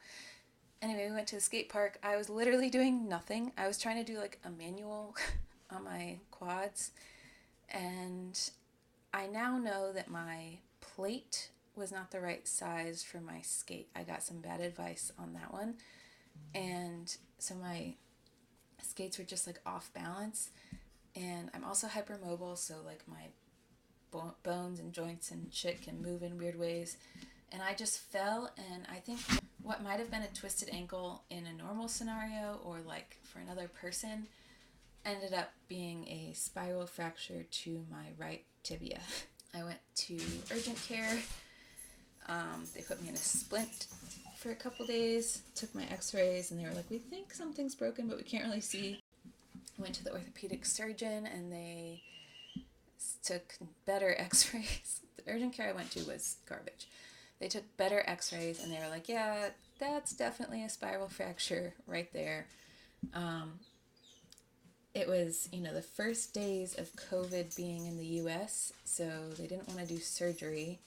Anyway, 0.82 1.08
we 1.10 1.14
went 1.14 1.28
to 1.28 1.36
the 1.36 1.42
skate 1.42 1.70
park. 1.70 2.00
I 2.02 2.18
was 2.18 2.30
literally 2.30 2.70
doing 2.72 3.08
nothing. 3.08 3.52
I 3.58 3.68
was 3.68 3.78
trying 3.78 4.04
to 4.04 4.12
do 4.12 4.18
like 4.18 4.40
a 4.44 4.50
manual 4.50 5.16
on 5.70 5.84
my 5.84 6.18
quads, 6.32 6.92
and 7.72 8.40
I 9.14 9.28
now 9.28 9.58
know 9.58 9.92
that 9.94 10.10
my 10.10 10.60
plate 10.82 11.50
was 11.76 11.92
not 11.92 12.12
the 12.12 12.20
right 12.20 12.48
size 12.48 13.04
for 13.04 13.20
my 13.20 13.42
skate. 13.42 13.90
I 13.96 14.04
got 14.04 14.24
some 14.24 14.40
bad 14.40 14.62
advice 14.62 15.12
on 15.18 15.34
that 15.34 15.54
one. 15.54 15.76
And 16.54 17.16
so 17.38 17.56
my 17.56 17.96
skates 18.82 19.18
were 19.18 19.24
just 19.24 19.48
like 19.48 19.60
off 19.66 19.92
balance. 19.94 20.50
And 21.16 21.50
I'm 21.54 21.64
also 21.64 21.88
hypermobile, 21.88 22.58
so 22.58 22.76
like 22.86 23.04
my 23.08 23.28
bo- 24.12 24.36
bones 24.44 24.80
and 24.80 24.94
joints 24.94 25.32
and 25.32 25.54
shit 25.54 25.82
can 25.82 26.02
move 26.02 26.22
in 26.24 26.38
weird 26.38 26.60
ways. 26.60 26.98
And 27.52 27.62
I 27.64 27.74
just 27.74 28.00
fell, 28.00 28.52
and 28.72 28.86
I 28.92 28.98
think 28.98 29.20
what 29.64 29.84
might 29.84 30.00
have 30.00 30.12
been 30.12 30.22
a 30.22 30.28
twisted 30.28 30.70
ankle 30.72 31.24
in 31.30 31.48
a 31.48 31.54
normal 31.54 31.88
scenario 31.88 32.60
or 32.64 32.80
like 32.86 33.18
for 33.24 33.40
another 33.40 33.68
person 33.68 34.28
ended 35.12 35.34
up 35.34 35.52
being 35.68 36.08
a 36.08 36.34
spiral 36.34 36.86
fracture 36.86 37.44
to 37.44 37.86
my 37.92 38.08
right 38.18 38.44
tibia. 38.64 39.00
I 39.56 39.64
went 39.64 39.80
to 39.96 40.20
urgent 40.52 40.78
care 40.88 41.18
um, 42.30 42.64
they 42.76 42.82
put 42.82 43.02
me 43.02 43.10
in 43.10 43.16
a 43.16 43.18
splint 43.18 43.88
for 44.38 44.52
a 44.52 44.56
couple 44.56 44.86
days, 44.86 45.42
took 45.56 45.74
my 45.74 45.84
x 45.86 46.14
rays, 46.14 46.52
and 46.52 46.60
they 46.60 46.66
were 46.66 46.76
like, 46.76 46.90
We 46.90 47.00
think 47.00 47.34
something's 47.34 47.76
broken, 47.76 48.08
but 48.08 48.18
we 48.18 48.24
can't 48.24 48.46
really 48.46 48.62
see. 48.62 49.02
I 49.78 49.82
went 49.82 49.96
to 49.96 50.04
the 50.04 50.14
orthopedic 50.14 50.66
surgeon 50.66 51.26
and 51.26 51.52
they 51.52 52.04
took 53.24 53.56
better 53.86 54.16
x 54.18 54.54
rays. 54.54 55.02
The 55.26 55.34
urgent 55.34 55.54
care 55.54 55.68
I 55.68 55.74
went 55.74 55.92
to 55.92 56.04
was 56.06 56.38
garbage. 56.48 56.88
They 57.42 57.50
took 57.50 57.76
better 57.76 58.04
x 58.08 58.32
rays 58.32 58.64
and 58.64 58.72
they 58.72 58.80
were 58.80 58.90
like, 58.90 59.10
Yeah, 59.10 59.50
that's 59.80 60.14
definitely 60.14 60.64
a 60.64 60.70
spiral 60.70 61.10
fracture 61.10 61.74
right 61.88 62.12
there. 62.14 62.46
Um, 63.14 63.60
it 64.94 65.08
was, 65.08 65.50
you 65.52 65.62
know, 65.62 65.74
the 65.74 65.82
first 65.82 66.34
days 66.34 66.78
of 66.78 66.92
COVID 66.94 67.56
being 67.56 67.86
in 67.86 67.98
the 67.98 68.06
US, 68.24 68.74
so 68.86 69.10
they 69.38 69.48
didn't 69.48 69.68
want 69.68 69.80
to 69.80 69.86
do 69.86 70.00
surgery 70.00 70.80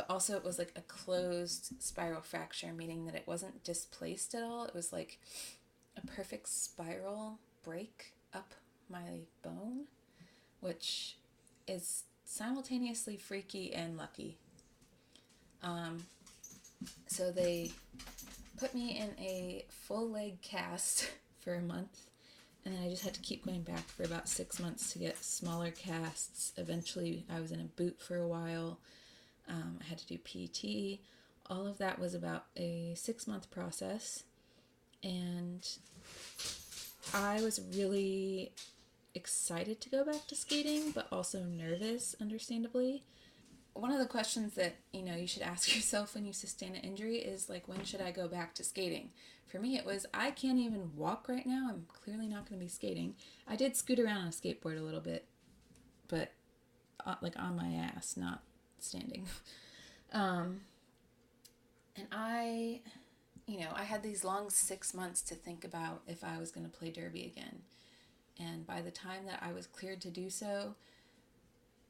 but 0.00 0.06
also 0.08 0.34
it 0.34 0.44
was 0.44 0.58
like 0.58 0.72
a 0.76 0.80
closed 0.80 1.74
spiral 1.78 2.22
fracture, 2.22 2.72
meaning 2.72 3.04
that 3.04 3.14
it 3.14 3.24
wasn't 3.26 3.62
displaced 3.64 4.34
at 4.34 4.42
all. 4.42 4.64
It 4.64 4.74
was 4.74 4.94
like 4.94 5.18
a 5.94 6.06
perfect 6.06 6.48
spiral 6.48 7.38
break 7.62 8.14
up 8.32 8.54
my 8.88 9.20
bone, 9.42 9.88
which 10.60 11.16
is 11.68 12.04
simultaneously 12.24 13.18
freaky 13.18 13.74
and 13.74 13.98
lucky. 13.98 14.38
Um, 15.62 16.04
so 17.06 17.30
they 17.30 17.72
put 18.58 18.74
me 18.74 18.98
in 18.98 19.10
a 19.22 19.66
full 19.68 20.08
leg 20.08 20.40
cast 20.40 21.10
for 21.40 21.54
a 21.54 21.60
month, 21.60 22.09
and 22.64 22.74
then 22.74 22.82
I 22.82 22.88
just 22.88 23.04
had 23.04 23.14
to 23.14 23.20
keep 23.20 23.46
going 23.46 23.62
back 23.62 23.88
for 23.88 24.02
about 24.04 24.28
six 24.28 24.58
months 24.58 24.92
to 24.92 24.98
get 24.98 25.24
smaller 25.24 25.70
casts. 25.70 26.52
Eventually, 26.56 27.24
I 27.34 27.40
was 27.40 27.52
in 27.52 27.60
a 27.60 27.64
boot 27.64 28.00
for 28.00 28.16
a 28.16 28.28
while 28.28 28.78
um, 29.50 29.78
I 29.80 29.84
had 29.84 29.98
to 29.98 30.06
do 30.06 30.18
PT. 30.18 31.00
All 31.48 31.66
of 31.66 31.78
that 31.78 31.98
was 31.98 32.14
about 32.14 32.46
a 32.56 32.94
six 32.96 33.26
month 33.26 33.50
process. 33.50 34.24
And 35.02 35.66
I 37.12 37.42
was 37.42 37.60
really 37.74 38.52
excited 39.14 39.80
to 39.80 39.88
go 39.88 40.04
back 40.04 40.26
to 40.28 40.36
skating, 40.36 40.92
but 40.92 41.08
also 41.10 41.42
nervous, 41.42 42.14
understandably. 42.20 43.02
One 43.80 43.92
of 43.92 43.98
the 43.98 44.06
questions 44.06 44.54
that 44.54 44.76
you 44.92 45.02
know 45.02 45.16
you 45.16 45.26
should 45.26 45.42
ask 45.42 45.74
yourself 45.74 46.14
when 46.14 46.24
you 46.24 46.32
sustain 46.32 46.74
an 46.74 46.82
injury 46.82 47.16
is 47.16 47.48
like, 47.48 47.66
when 47.66 47.84
should 47.84 48.00
I 48.00 48.10
go 48.10 48.28
back 48.28 48.54
to 48.56 48.64
skating? 48.64 49.10
For 49.46 49.58
me, 49.58 49.76
it 49.76 49.84
was 49.84 50.06
I 50.14 50.30
can't 50.30 50.58
even 50.58 50.96
walk 50.96 51.28
right 51.28 51.46
now. 51.46 51.68
I'm 51.70 51.86
clearly 51.88 52.28
not 52.28 52.48
going 52.48 52.60
to 52.60 52.64
be 52.64 52.70
skating. 52.70 53.14
I 53.48 53.56
did 53.56 53.76
scoot 53.76 53.98
around 53.98 54.18
on 54.18 54.28
a 54.28 54.30
skateboard 54.30 54.78
a 54.78 54.82
little 54.82 55.00
bit, 55.00 55.24
but 56.08 56.32
uh, 57.04 57.16
like 57.20 57.38
on 57.38 57.56
my 57.56 57.72
ass, 57.72 58.16
not 58.16 58.42
standing. 58.78 59.26
Um, 60.12 60.62
and 61.96 62.08
I, 62.10 62.80
you 63.46 63.60
know, 63.60 63.68
I 63.74 63.84
had 63.84 64.02
these 64.02 64.24
long 64.24 64.50
six 64.50 64.94
months 64.94 65.22
to 65.22 65.34
think 65.34 65.64
about 65.64 66.02
if 66.06 66.24
I 66.24 66.38
was 66.38 66.50
going 66.50 66.68
to 66.68 66.76
play 66.76 66.90
derby 66.90 67.24
again. 67.26 67.60
And 68.38 68.66
by 68.66 68.80
the 68.80 68.90
time 68.90 69.26
that 69.26 69.42
I 69.42 69.52
was 69.52 69.66
cleared 69.66 70.00
to 70.00 70.10
do 70.10 70.30
so, 70.30 70.74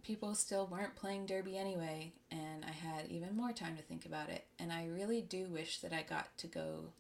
people 0.02 0.34
still 0.34 0.66
weren't 0.66 0.96
playing 0.96 1.26
derby 1.26 1.56
anyway, 1.56 2.12
and 2.30 2.64
I 2.64 2.72
had 2.72 3.08
even 3.08 3.36
more 3.36 3.52
time 3.52 3.76
to 3.76 3.82
think 3.82 4.06
about 4.06 4.28
it. 4.28 4.44
And 4.58 4.72
I 4.72 4.86
really 4.86 5.20
do 5.20 5.46
wish 5.46 5.78
that 5.80 5.92
I 5.92 6.02
got 6.02 6.36
to 6.38 6.46
go 6.46 6.92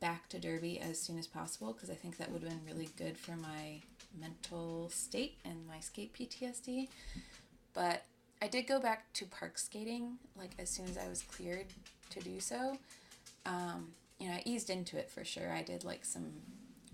back 0.00 0.28
to 0.28 0.38
derby 0.38 0.80
as 0.80 1.00
soon 1.00 1.16
as 1.18 1.28
possible 1.28 1.72
because 1.72 1.88
I 1.88 1.94
think 1.94 2.16
that 2.18 2.30
would 2.30 2.42
have 2.42 2.50
been 2.50 2.66
really 2.66 2.88
good 2.96 3.16
for 3.16 3.36
my 3.36 3.80
mental 4.20 4.90
state 4.90 5.38
and 5.44 5.66
my 5.66 5.78
skate 5.78 6.12
PTSD. 6.12 6.88
But 7.72 8.02
I 8.42 8.48
did 8.48 8.66
go 8.66 8.80
back 8.80 9.12
to 9.14 9.26
park 9.26 9.58
skating 9.58 10.18
like 10.36 10.50
as 10.58 10.68
soon 10.68 10.86
as 10.86 10.98
I 10.98 11.08
was 11.08 11.22
cleared 11.22 11.66
to 12.10 12.20
do 12.20 12.40
so. 12.40 12.78
Um, 13.46 13.92
you 14.18 14.28
know, 14.28 14.34
I 14.34 14.42
eased 14.44 14.70
into 14.70 14.98
it 14.98 15.08
for 15.08 15.24
sure. 15.24 15.52
I 15.52 15.62
did 15.62 15.84
like 15.84 16.04
some 16.04 16.32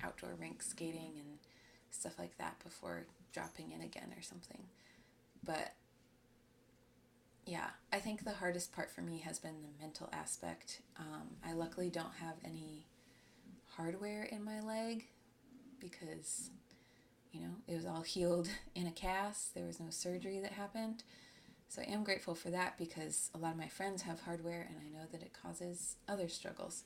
outdoor 0.05 0.35
rink 0.39 0.63
skating 0.63 1.13
and 1.17 1.39
stuff 1.91 2.19
like 2.19 2.37
that 2.39 2.63
before 2.63 3.07
dropping 3.33 3.73
in 3.73 3.81
again 3.81 4.13
or 4.17 4.23
something. 4.23 4.63
But 5.49 5.73
yeah, 7.47 7.71
I 7.90 8.00
think 8.00 8.23
the 8.23 8.35
hardest 8.35 8.75
part 8.75 8.90
for 8.90 9.00
me 9.00 9.23
has 9.25 9.38
been 9.38 9.62
the 9.62 9.83
mental 9.83 10.11
aspect. 10.12 10.83
Um, 10.99 11.37
I 11.45 11.55
luckily 11.55 11.88
don't 11.88 12.12
have 12.21 12.35
any 12.45 12.87
hardware 13.76 14.25
in 14.25 14.45
my 14.45 14.61
leg 14.61 15.07
because, 15.81 16.50
you 17.33 17.40
know, 17.40 17.55
it 17.67 17.76
was 17.76 17.87
all 17.87 18.02
healed 18.02 18.50
in 18.75 18.87
a 18.87 18.93
cast. 18.93 19.55
There 19.55 19.64
was 19.64 19.81
no 19.81 19.87
surgery 19.88 20.38
that 20.40 20.52
happened. 20.52 21.02
So 21.71 21.81
I 21.81 21.90
am 21.90 22.05
grateful 22.05 22.35
for 22.35 22.50
that 22.50 22.76
because 22.76 23.31
a 23.35 23.38
lot 23.38 23.52
of 23.52 23.59
my 23.59 23.69
friends 23.69 24.02
have 24.02 24.21
hardware 24.21 24.69
and 24.69 24.76
I 24.78 24.99
know 24.99 25.07
that 25.12 25.23
it 25.23 25.33
causes 25.33 25.97
other 26.07 26.28
struggles. 26.28 26.85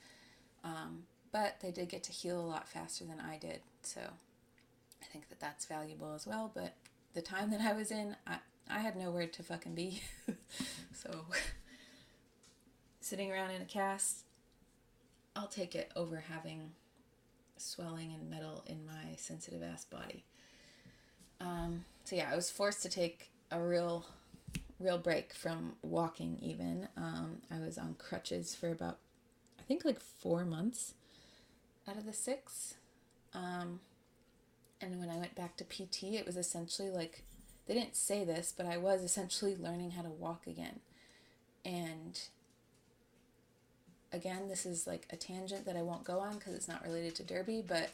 Um, 0.62 1.04
but 1.32 1.56
they 1.60 1.72
did 1.72 1.88
get 1.88 2.04
to 2.04 2.12
heal 2.12 2.40
a 2.40 2.46
lot 2.46 2.68
faster 2.68 3.04
than 3.04 3.18
I 3.18 3.38
did. 3.38 3.60
So 3.82 4.00
I 4.00 5.06
think 5.12 5.28
that 5.30 5.40
that's 5.40 5.64
valuable 5.64 6.14
as 6.14 6.28
well. 6.28 6.52
But 6.54 6.74
the 7.14 7.22
time 7.22 7.50
that 7.50 7.60
I 7.60 7.72
was 7.72 7.90
in, 7.90 8.16
I, 8.26 8.36
I 8.70 8.78
had 8.80 8.96
nowhere 8.96 9.26
to 9.26 9.42
fucking 9.42 9.74
be. 9.74 10.02
so 10.94 11.26
sitting 13.00 13.30
around 13.30 13.50
in 13.50 13.62
a 13.62 13.66
cast, 13.66 14.24
I'll 15.36 15.48
take 15.48 15.74
it 15.74 15.90
over 15.96 16.24
having 16.30 16.72
swelling 17.56 18.12
and 18.12 18.30
metal 18.30 18.64
in 18.66 18.84
my 18.86 19.16
sensitive 19.16 19.62
ass 19.62 19.84
body. 19.84 20.24
Um, 21.40 21.84
so 22.04 22.16
yeah, 22.16 22.30
I 22.32 22.36
was 22.36 22.50
forced 22.50 22.82
to 22.82 22.88
take 22.88 23.30
a 23.50 23.60
real 23.60 24.06
real 24.82 24.98
break 24.98 25.32
from 25.32 25.74
walking 25.82 26.38
even. 26.42 26.88
Um, 26.96 27.38
I 27.50 27.60
was 27.60 27.78
on 27.78 27.94
crutches 27.98 28.54
for 28.54 28.70
about, 28.70 28.98
I 29.58 29.62
think 29.62 29.84
like 29.84 30.00
four 30.00 30.44
months 30.44 30.94
out 31.88 31.96
of 31.96 32.04
the 32.04 32.12
six. 32.12 32.74
Um, 33.32 33.80
and 34.80 34.98
when 34.98 35.08
I 35.08 35.16
went 35.16 35.34
back 35.34 35.56
to 35.58 35.64
PT, 35.64 36.14
it 36.14 36.26
was 36.26 36.36
essentially 36.36 36.90
like, 36.90 37.22
they 37.72 37.80
didn't 37.80 37.96
say 37.96 38.22
this, 38.22 38.52
but 38.54 38.66
I 38.66 38.76
was 38.76 39.02
essentially 39.02 39.56
learning 39.56 39.92
how 39.92 40.02
to 40.02 40.10
walk 40.10 40.46
again. 40.46 40.80
And 41.64 42.20
again, 44.12 44.48
this 44.48 44.66
is 44.66 44.86
like 44.86 45.06
a 45.10 45.16
tangent 45.16 45.64
that 45.64 45.76
I 45.76 45.80
won't 45.80 46.04
go 46.04 46.18
on 46.18 46.34
because 46.34 46.54
it's 46.54 46.68
not 46.68 46.84
related 46.84 47.14
to 47.16 47.22
Derby, 47.22 47.64
but 47.66 47.88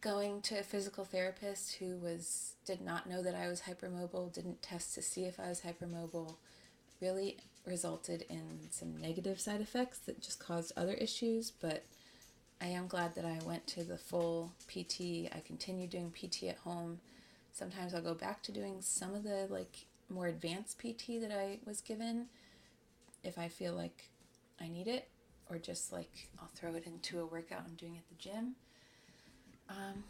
going 0.00 0.40
to 0.42 0.58
a 0.58 0.64
physical 0.64 1.04
therapist 1.04 1.76
who 1.76 1.96
was 1.98 2.54
did 2.66 2.80
not 2.80 3.08
know 3.08 3.22
that 3.22 3.36
I 3.36 3.46
was 3.46 3.62
hypermobile, 3.62 4.32
didn't 4.32 4.62
test 4.62 4.96
to 4.96 5.02
see 5.02 5.24
if 5.24 5.38
I 5.38 5.48
was 5.48 5.60
hypermobile, 5.60 6.34
really 7.00 7.36
resulted 7.66 8.24
in 8.28 8.58
some 8.70 8.96
negative 9.00 9.38
side 9.38 9.60
effects 9.60 9.98
that 10.00 10.20
just 10.20 10.40
caused 10.40 10.72
other 10.76 10.94
issues, 10.94 11.52
but 11.52 11.84
I 12.60 12.66
am 12.66 12.88
glad 12.88 13.14
that 13.14 13.24
I 13.24 13.38
went 13.44 13.68
to 13.68 13.84
the 13.84 13.96
full 13.98 14.50
PT. 14.66 15.32
I 15.32 15.40
continued 15.46 15.90
doing 15.90 16.10
PT 16.10 16.44
at 16.44 16.58
home. 16.58 16.98
Sometimes 17.58 17.94
I'll 17.94 18.02
go 18.02 18.14
back 18.14 18.42
to 18.44 18.52
doing 18.52 18.76
some 18.80 19.14
of 19.14 19.24
the 19.24 19.46
like 19.50 19.86
more 20.08 20.26
advanced 20.26 20.78
PT 20.78 21.20
that 21.20 21.32
I 21.32 21.58
was 21.66 21.80
given 21.80 22.26
if 23.24 23.38
I 23.38 23.48
feel 23.48 23.74
like 23.74 24.10
I 24.60 24.68
need 24.68 24.86
it 24.86 25.08
or 25.50 25.58
just 25.58 25.92
like 25.92 26.28
I'll 26.40 26.50
throw 26.54 26.74
it 26.74 26.86
into 26.86 27.20
a 27.20 27.26
workout 27.26 27.62
I'm 27.66 27.74
doing 27.74 27.96
at 27.98 28.08
the 28.08 28.14
gym. 28.14 28.54
Um, 29.68 30.04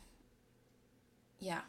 yeah, 1.40 1.60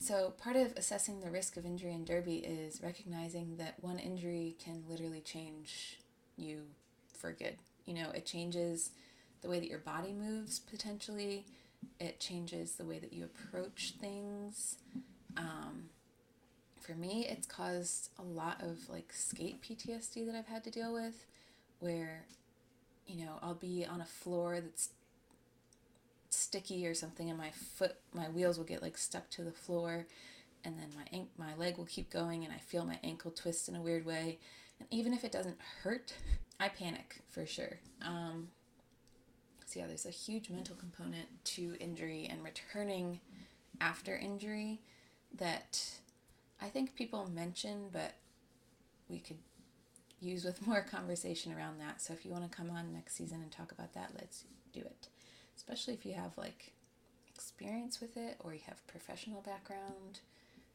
so, 0.00 0.32
part 0.38 0.54
of 0.54 0.72
assessing 0.76 1.20
the 1.20 1.30
risk 1.30 1.56
of 1.56 1.66
injury 1.66 1.92
in 1.92 2.04
derby 2.04 2.36
is 2.36 2.80
recognizing 2.82 3.56
that 3.56 3.74
one 3.82 3.98
injury 3.98 4.54
can 4.62 4.84
literally 4.88 5.20
change 5.20 5.98
you 6.36 6.62
for 7.12 7.32
good. 7.32 7.56
You 7.84 7.94
know, 7.94 8.10
it 8.10 8.24
changes 8.24 8.92
the 9.42 9.48
way 9.48 9.58
that 9.58 9.68
your 9.68 9.80
body 9.80 10.12
moves 10.12 10.60
potentially. 10.60 11.46
It 11.98 12.20
changes 12.20 12.72
the 12.72 12.84
way 12.84 13.00
that 13.00 13.12
you 13.12 13.24
approach 13.24 13.94
things. 14.00 14.76
Um, 15.36 15.90
for 16.80 16.94
me, 16.94 17.26
it's 17.28 17.46
caused 17.46 18.10
a 18.18 18.22
lot 18.22 18.62
of 18.62 18.88
like 18.88 19.12
skate 19.12 19.62
PTSD 19.62 20.24
that 20.26 20.34
I've 20.34 20.46
had 20.46 20.64
to 20.64 20.70
deal 20.70 20.92
with, 20.92 21.26
where, 21.80 22.24
you 23.06 23.24
know, 23.24 23.38
I'll 23.42 23.54
be 23.54 23.84
on 23.84 24.00
a 24.00 24.06
floor 24.06 24.60
that's 24.60 24.90
sticky 26.30 26.86
or 26.86 26.94
something, 26.94 27.28
and 27.28 27.38
my 27.38 27.50
foot, 27.50 27.96
my 28.14 28.28
wheels 28.28 28.58
will 28.58 28.64
get 28.64 28.82
like 28.82 28.96
stuck 28.96 29.28
to 29.30 29.42
the 29.42 29.52
floor, 29.52 30.06
and 30.64 30.76
then 30.78 30.88
my 30.96 31.46
my 31.46 31.54
leg 31.56 31.76
will 31.76 31.86
keep 31.86 32.10
going, 32.10 32.44
and 32.44 32.52
I 32.52 32.58
feel 32.58 32.84
my 32.84 32.98
ankle 33.04 33.30
twist 33.30 33.68
in 33.68 33.76
a 33.76 33.82
weird 33.82 34.06
way, 34.06 34.38
and 34.78 34.88
even 34.90 35.12
if 35.12 35.24
it 35.24 35.32
doesn't 35.32 35.58
hurt, 35.82 36.14
I 36.60 36.68
panic 36.68 37.20
for 37.28 37.46
sure. 37.46 37.78
Um, 38.04 38.48
so 39.66 39.80
yeah, 39.80 39.86
there's 39.86 40.06
a 40.06 40.10
huge 40.10 40.48
mental 40.48 40.74
component 40.76 41.28
to 41.44 41.76
injury 41.78 42.26
and 42.30 42.42
returning 42.42 43.20
after 43.80 44.16
injury 44.16 44.80
that 45.36 45.98
I 46.60 46.68
think 46.68 46.94
people 46.94 47.30
mention, 47.32 47.88
but 47.92 48.14
we 49.08 49.18
could 49.18 49.38
use 50.20 50.44
with 50.44 50.66
more 50.66 50.82
conversation 50.82 51.52
around 51.52 51.80
that. 51.80 52.00
So 52.00 52.12
if 52.12 52.24
you 52.24 52.32
want 52.32 52.50
to 52.50 52.56
come 52.56 52.70
on 52.70 52.92
next 52.92 53.16
season 53.16 53.42
and 53.42 53.50
talk 53.50 53.72
about 53.72 53.94
that, 53.94 54.12
let's 54.14 54.44
do 54.72 54.80
it. 54.80 55.08
Especially 55.56 55.94
if 55.94 56.04
you 56.06 56.14
have 56.14 56.36
like 56.36 56.72
experience 57.34 58.00
with 58.00 58.16
it 58.16 58.36
or 58.40 58.52
you 58.52 58.60
have 58.66 58.86
professional 58.86 59.40
background 59.42 60.20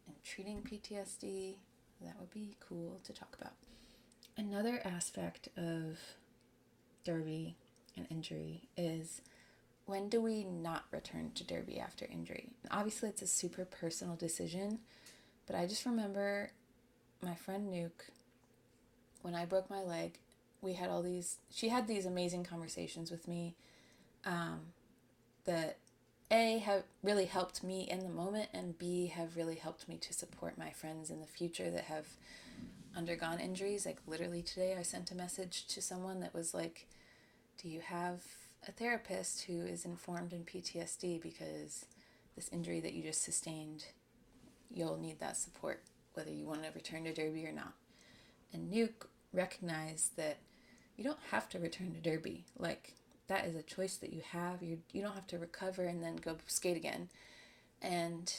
in 0.08 0.14
treating 0.24 0.62
PTSD, 0.62 1.56
that 2.02 2.20
would 2.20 2.32
be 2.32 2.56
cool 2.68 3.00
to 3.04 3.14
talk 3.14 3.36
about. 3.40 3.54
Another 4.38 4.82
aspect 4.84 5.50
of 5.58 6.00
derby 7.04 7.56
and 7.96 8.08
injury 8.10 8.64
is 8.76 9.22
when 9.86 10.10
do 10.10 10.22
we 10.22 10.44
not 10.44 10.86
return 10.92 11.32
to 11.36 11.44
derby 11.44 11.80
after 11.80 12.06
injury? 12.06 12.50
Obviously, 12.72 13.10
it's 13.10 13.22
a 13.22 13.28
super 13.28 13.66
personal 13.66 14.16
decision 14.16 14.80
but 15.46 15.56
I 15.56 15.66
just 15.66 15.86
remember 15.86 16.52
my 17.22 17.36
friend 17.36 17.72
Nuke, 17.72 18.10
when 19.22 19.36
I 19.36 19.46
broke 19.46 19.70
my 19.70 19.82
leg, 19.82 20.20
we 20.62 20.74
had 20.74 20.90
all 20.90 21.02
these, 21.02 21.38
she 21.52 21.70
had 21.70 21.88
these 21.88 22.06
amazing 22.06 22.44
conversations 22.44 23.12
with 23.12 23.28
me 23.28 23.56
um, 24.26 24.62
that 25.46 25.78
A, 26.32 26.60
have 26.60 26.84
really 27.02 27.26
helped 27.26 27.64
me 27.64 27.82
in 27.90 28.00
the 28.00 28.10
moment, 28.10 28.50
and 28.54 28.78
B, 28.78 29.08
have 29.08 29.36
really 29.36 29.56
helped 29.56 29.90
me 29.90 29.98
to 29.98 30.14
support 30.14 30.58
my 30.58 30.72
friends 30.72 31.10
in 31.10 31.20
the 31.20 31.28
future 31.28 31.70
that 31.70 31.86
have 31.86 32.08
undergone 32.96 33.40
injuries. 33.40 33.86
Like, 33.86 33.98
literally 34.08 34.42
today, 34.42 34.76
I 34.80 34.84
sent 34.84 35.12
a 35.12 35.16
message 35.16 35.68
to 35.68 35.82
someone 35.82 36.22
that 36.22 36.34
was 36.34 36.54
like, 36.54 36.88
Do 37.62 37.68
you 37.68 37.82
have 37.82 38.22
a 38.68 38.72
therapist 38.72 39.44
who 39.44 39.66
is 39.66 39.86
informed 39.86 40.34
in 40.34 40.44
PTSD 40.44 41.22
because 41.22 41.86
this 42.36 42.50
injury 42.50 42.80
that 42.80 42.94
you 42.94 43.04
just 43.04 43.24
sustained 43.24 43.86
you'll 44.72 44.98
need 44.98 45.20
that 45.20 45.38
support 45.38 45.84
whether 46.14 46.32
you 46.32 46.46
want 46.46 46.64
to 46.64 46.72
return 46.72 47.04
to 47.04 47.14
Derby 47.14 47.46
or 47.46 47.52
not. 47.52 47.74
And 48.52 48.72
Nuke 48.72 49.08
recognized 49.32 50.16
that 50.18 50.38
you 50.96 51.04
don't 51.04 51.20
have 51.32 51.50
to 51.50 51.60
return 51.60 51.94
to 51.94 52.00
Derby. 52.00 52.46
Like 52.58 52.94
that 53.28 53.46
is 53.46 53.56
a 53.56 53.64
choice 53.64 53.98
that 53.98 54.14
you 54.14 54.22
have. 54.32 54.62
You 54.62 54.80
you 54.92 55.02
don't 55.02 55.16
have 55.16 55.28
to 55.28 55.40
recover 55.40 55.84
and 55.84 56.04
then 56.04 56.18
go 56.18 56.38
skate 56.48 56.78
again. 56.78 57.10
And 57.82 58.34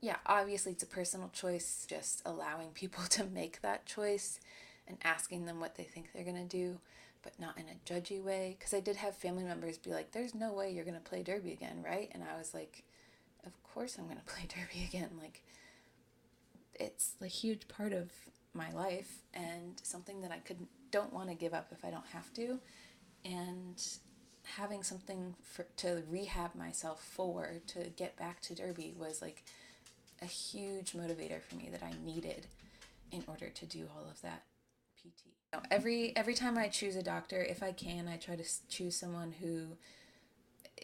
yeah, 0.00 0.16
obviously 0.26 0.72
it's 0.72 0.82
a 0.82 0.86
personal 0.86 1.30
choice. 1.32 1.86
Just 1.88 2.22
allowing 2.26 2.70
people 2.70 3.04
to 3.10 3.24
make 3.24 3.62
that 3.62 3.86
choice 3.86 4.40
and 4.86 4.98
asking 5.02 5.46
them 5.46 5.60
what 5.60 5.76
they 5.76 5.84
think 5.84 6.10
they're 6.12 6.24
gonna 6.24 6.44
do, 6.44 6.78
but 7.22 7.38
not 7.38 7.58
in 7.58 7.64
a 7.64 7.90
judgy 7.90 8.22
way. 8.22 8.56
Because 8.58 8.74
I 8.74 8.80
did 8.80 8.96
have 8.96 9.16
family 9.16 9.44
members 9.44 9.78
be 9.78 9.90
like, 9.90 10.12
"There's 10.12 10.34
no 10.34 10.52
way 10.52 10.72
you're 10.72 10.84
gonna 10.84 11.00
play 11.00 11.22
Derby 11.22 11.52
again, 11.52 11.82
right?" 11.84 12.10
And 12.12 12.22
I 12.24 12.38
was 12.38 12.54
like, 12.54 12.84
of 13.46 13.62
course 13.62 13.96
I'm 13.98 14.06
going 14.06 14.16
to 14.24 14.24
play 14.24 14.46
derby 14.48 14.84
again. 14.84 15.10
Like, 15.20 15.42
it's 16.74 17.14
a 17.20 17.26
huge 17.26 17.68
part 17.68 17.92
of 17.92 18.10
my 18.54 18.70
life 18.72 19.18
and 19.32 19.80
something 19.82 20.22
that 20.22 20.32
I 20.32 20.38
could 20.38 20.66
don't 20.90 21.12
want 21.12 21.28
to 21.28 21.34
give 21.34 21.54
up 21.54 21.68
if 21.70 21.84
I 21.84 21.90
don't 21.90 22.06
have 22.06 22.32
to. 22.34 22.58
And 23.24 23.80
having 24.42 24.82
something 24.82 25.34
for 25.42 25.66
to 25.76 26.02
rehab 26.08 26.54
myself 26.54 27.04
for 27.04 27.60
to 27.68 27.90
get 27.96 28.16
back 28.16 28.40
to 28.40 28.54
derby 28.54 28.94
was 28.98 29.22
like 29.22 29.44
a 30.22 30.24
huge 30.24 30.92
motivator 30.92 31.40
for 31.40 31.54
me 31.54 31.68
that 31.70 31.82
I 31.82 31.92
needed 32.04 32.46
in 33.12 33.22
order 33.28 33.48
to 33.50 33.66
do 33.66 33.86
all 33.94 34.10
of 34.10 34.20
that 34.22 34.42
Every 35.70 36.16
every 36.16 36.34
time 36.34 36.56
I 36.56 36.68
choose 36.68 36.96
a 36.96 37.02
doctor, 37.02 37.42
if 37.42 37.62
I 37.62 37.72
can, 37.72 38.08
I 38.08 38.16
try 38.16 38.36
to 38.36 38.44
choose 38.68 38.96
someone 38.96 39.34
who 39.40 39.76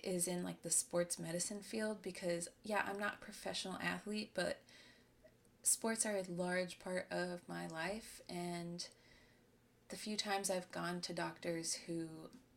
is 0.02 0.28
in 0.28 0.44
like 0.44 0.62
the 0.62 0.70
sports 0.70 1.18
medicine 1.18 1.60
field 1.60 2.02
because 2.02 2.48
yeah, 2.64 2.82
I'm 2.88 2.98
not 2.98 3.14
a 3.20 3.24
professional 3.24 3.78
athlete, 3.82 4.30
but 4.34 4.60
sports 5.62 6.06
are 6.06 6.16
a 6.16 6.24
large 6.30 6.78
part 6.78 7.06
of 7.10 7.40
my 7.48 7.66
life 7.66 8.20
and 8.28 8.86
the 9.88 9.96
few 9.96 10.16
times 10.16 10.50
I've 10.50 10.70
gone 10.70 11.00
to 11.02 11.12
doctors 11.12 11.74
who 11.86 12.08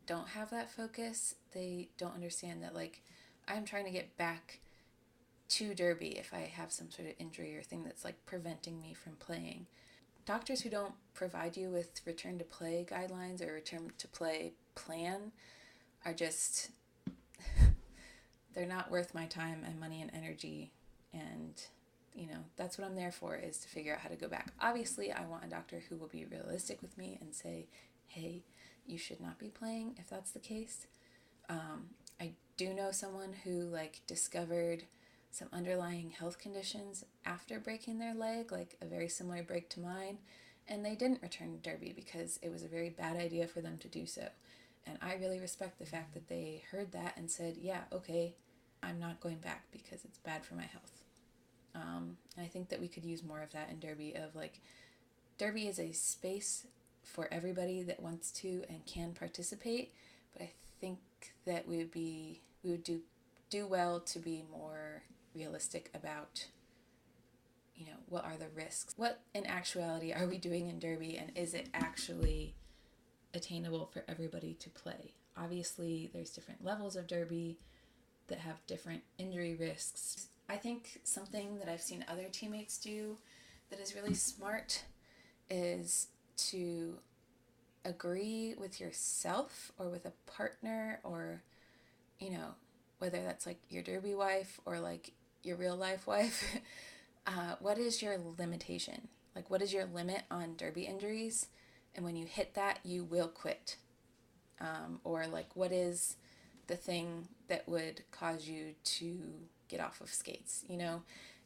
don't 0.08 0.30
have 0.30 0.50
that 0.50 0.72
focus, 0.72 1.36
they 1.54 1.90
don't 1.98 2.16
understand 2.16 2.64
that 2.64 2.76
like 2.76 3.02
I'm 3.48 3.66
trying 3.66 3.86
to 3.86 3.92
get 3.92 4.18
back 4.18 4.60
to 5.50 5.74
derby 5.74 6.18
if 6.18 6.34
I 6.34 6.52
have 6.56 6.72
some 6.72 6.92
sort 6.92 7.08
of 7.08 7.16
injury 7.20 7.56
or 7.58 7.64
thing 7.64 7.84
that's 7.84 8.06
like 8.06 8.26
preventing 8.26 8.82
me 8.82 8.94
from 8.94 9.14
playing. 9.14 9.66
Doctors 10.30 10.62
who 10.62 10.70
don't 10.70 10.94
provide 11.16 11.58
you 11.58 11.72
with 11.72 12.02
return 12.06 12.38
to 12.38 12.44
play 12.44 12.86
guidelines 12.88 13.42
or 13.42 13.52
return 13.52 13.92
to 13.98 14.08
play 14.08 14.54
plan 14.76 15.32
are 16.06 16.14
just 16.14 16.70
they're 18.54 18.68
not 18.68 18.92
worth 18.92 19.16
my 19.16 19.26
time 19.26 19.64
and 19.66 19.80
money 19.80 20.04
and 20.04 20.12
energy. 20.14 20.72
And 21.12 21.60
you 22.14 22.28
know 22.28 22.46
that's 22.58 22.78
what 22.78 22.86
i'm 22.86 22.96
there 22.96 23.12
for 23.12 23.38
is 23.38 23.58
to 23.58 23.68
figure 23.70 23.96
out 23.96 24.02
how 24.02 24.10
to 24.10 24.16
go 24.16 24.28
back. 24.28 24.54
Obviously 24.62 25.12
i 25.12 25.26
want 25.26 25.46
a 25.46 25.50
doctor 25.50 25.82
who 25.90 25.96
will 25.96 26.06
be 26.06 26.26
realistic 26.26 26.80
with 26.84 26.96
me 26.96 27.18
and 27.20 27.34
say 27.34 27.66
hey 28.06 28.44
you 28.86 29.00
should 29.00 29.20
not 29.20 29.40
be 29.40 29.48
playing 29.48 29.96
if 29.98 30.12
that's 30.12 30.30
the 30.30 30.38
case. 30.38 30.86
Um, 31.50 31.90
i 32.22 32.34
do 32.56 32.72
know 32.76 32.92
someone 32.92 33.34
who 33.44 33.62
like 33.62 34.02
discovered 34.06 34.84
some 35.32 35.48
underlying 35.54 36.10
health 36.12 36.40
conditions 36.40 37.06
after 37.26 37.60
breaking 37.60 38.00
their 38.00 38.14
leg 38.14 38.52
like 38.52 38.78
a 38.82 38.86
very 38.86 39.08
similar 39.08 39.44
break 39.44 39.70
to 39.70 39.80
mine 39.80 40.18
and 40.68 40.86
they 40.86 40.96
didn't 40.96 41.22
return 41.22 41.52
to 41.52 41.70
derby 41.70 41.94
because 41.96 42.40
it 42.42 42.52
was 42.52 42.64
a 42.64 42.68
very 42.68 42.90
bad 42.90 43.16
idea 43.16 43.48
for 43.48 43.62
them 43.62 43.78
to 43.78 43.88
do 43.88 44.06
so 44.06 44.28
and 44.90 44.98
I 45.02 45.16
really 45.16 45.40
respect 45.40 45.78
the 45.78 45.86
fact 45.86 46.14
that 46.14 46.28
they 46.28 46.64
heard 46.72 46.92
that 46.94 47.14
and 47.16 47.30
said, 47.30 47.58
yeah, 47.62 47.82
okay, 47.94 48.34
I'm 48.82 49.00
not 49.00 49.20
going 49.20 49.38
back 49.38 49.66
because 49.72 50.04
it's 50.04 50.18
bad 50.18 50.44
for 50.44 50.56
my 50.56 50.64
health. 50.64 51.04
Um, 51.76 52.18
and 52.36 52.46
I 52.46 52.50
think 52.50 52.70
that 52.70 52.82
we 52.82 52.88
could 52.88 53.06
use 53.06 53.24
more 53.24 53.42
of 53.42 53.52
that 53.52 53.70
in 53.70 53.80
Derby 53.80 54.16
of 54.16 54.36
like, 54.36 54.60
Derby 55.38 55.68
is 55.68 55.80
a 55.80 55.92
space 55.92 56.66
for 57.04 57.28
everybody 57.32 57.84
that 57.84 58.02
wants 58.02 58.32
to 58.32 58.64
and 58.68 58.86
can 58.86 59.14
participate, 59.14 59.94
but 60.34 60.42
I 60.42 60.52
think 60.82 61.00
that 61.46 61.68
we 61.68 61.78
would 61.78 61.92
be, 61.92 62.42
we 62.64 62.72
would 62.72 62.84
do, 62.84 63.02
do 63.50 63.68
well 63.68 64.00
to 64.02 64.20
be 64.20 64.44
more 64.52 65.04
realistic 65.40 65.90
about 65.94 66.48
you 67.76 67.86
know 67.86 67.98
what 68.08 68.26
are 68.26 68.36
the 68.38 68.50
risks 68.54 68.94
what 68.98 69.22
in 69.34 69.46
actuality 69.46 70.12
are 70.12 70.28
we 70.28 70.38
doing 70.38 70.68
in 70.68 70.80
derby 70.80 71.18
and 71.18 71.32
is 71.36 71.54
it 71.54 71.70
actually 71.74 72.56
attainable 73.34 73.86
for 73.86 74.04
everybody 74.08 74.54
to 74.56 74.70
play. 74.70 75.14
Obviously, 75.38 76.10
there's 76.14 76.32
different 76.32 76.64
levels 76.64 76.96
of 76.96 77.08
derby 77.08 77.60
that 78.28 78.40
have 78.40 78.66
different 78.68 79.04
injury 79.18 79.56
risks. 79.56 80.28
I 80.50 80.58
think 80.58 81.00
something 81.04 81.60
that 81.60 81.70
I've 81.70 81.82
seen 81.82 82.06
other 82.08 82.28
teammates 82.32 82.78
do 82.78 83.18
that 83.70 83.80
is 83.80 83.96
really 83.96 84.14
smart 84.14 84.84
is 85.50 86.08
to 86.38 86.98
agree 87.86 88.56
with 88.60 88.80
yourself 88.80 89.72
or 89.78 89.90
with 89.90 90.06
a 90.06 90.12
partner 90.30 91.00
or 91.04 91.42
you 92.20 92.30
know 92.30 92.50
whether 93.00 93.24
that's 93.24 93.46
like 93.46 93.60
your 93.70 93.82
derby 93.82 94.14
wife 94.14 94.60
or 94.66 94.80
like 94.80 95.14
your 95.44 95.56
real 95.58 95.76
life 95.76 96.06
wife 96.08 96.60
uh, 97.28 97.56
what 97.60 97.78
is 97.78 98.02
your 98.02 98.18
limitation? 98.38 99.08
Like 99.36 99.50
what 99.50 99.62
is 99.62 99.74
your 99.74 99.86
limit 99.86 100.24
on 100.32 100.56
derby 100.58 100.84
injuries? 100.84 101.48
And 101.96 102.06
when 102.06 102.16
you 102.16 102.26
hit 102.26 102.54
that 102.56 102.80
you 102.84 103.04
will 103.04 103.28
quit. 103.28 103.78
Um, 104.62 105.00
or 105.06 105.26
like 105.26 105.56
what 105.56 105.72
is 105.72 106.18
the 106.68 106.76
thing 106.76 107.30
that 107.48 107.68
would 107.68 108.04
cause 108.12 108.48
you 108.48 108.76
to 108.84 109.18
get 109.70 109.80
off 109.80 110.02
of 110.02 110.10
skates 110.10 110.66
you 110.68 110.78
know? 110.78 111.02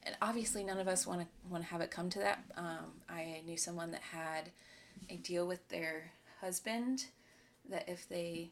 And 0.05 0.15
obviously 0.21 0.63
none 0.63 0.79
of 0.79 0.87
us 0.87 1.07
want 1.07 1.21
to 1.21 1.27
want 1.49 1.63
to 1.63 1.69
have 1.69 1.81
it 1.81 1.91
come 1.91 2.09
to 2.11 2.19
that. 2.19 2.43
Um, 2.57 3.01
i 3.09 3.41
knew 3.45 3.57
someone 3.57 3.91
that 3.91 4.01
had 4.01 4.49
a 5.09 5.15
deal 5.15 5.47
with 5.47 5.67
their 5.69 6.11
husband 6.41 7.05
that 7.69 7.87
if 7.87 8.07
they 8.09 8.51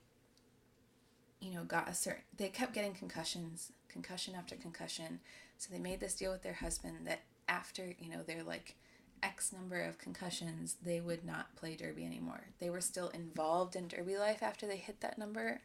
you 1.40 1.54
know 1.54 1.64
got 1.64 1.90
a 1.90 1.94
certain 1.94 2.24
they 2.38 2.48
kept 2.48 2.74
getting 2.74 2.94
concussions 2.94 3.72
concussion 3.92 4.34
after 4.36 4.56
concussion 4.56 5.20
so 5.58 5.70
they 5.72 5.80
made 5.80 6.00
this 6.00 6.16
deal 6.16 6.32
with 6.32 6.44
their 6.44 6.54
husband 6.54 7.06
that 7.06 7.22
after 7.48 7.94
you 8.00 8.10
know 8.10 8.22
they're 8.26 8.44
like 8.44 8.76
X 9.24 9.54
number 9.54 9.80
of 9.82 10.00
concussions, 10.00 10.78
they 10.84 11.00
would 11.00 11.24
not 11.24 11.56
play 11.56 11.76
Derby 11.76 12.06
anymore. 12.06 12.42
They 12.60 12.70
were 12.70 12.82
still 12.82 13.10
involved 13.10 13.76
in 13.76 13.88
Derby 13.88 14.18
life 14.18 14.42
after 14.42 14.66
they 14.66 14.78
hit 14.78 15.02
that 15.02 15.18
number, 15.18 15.62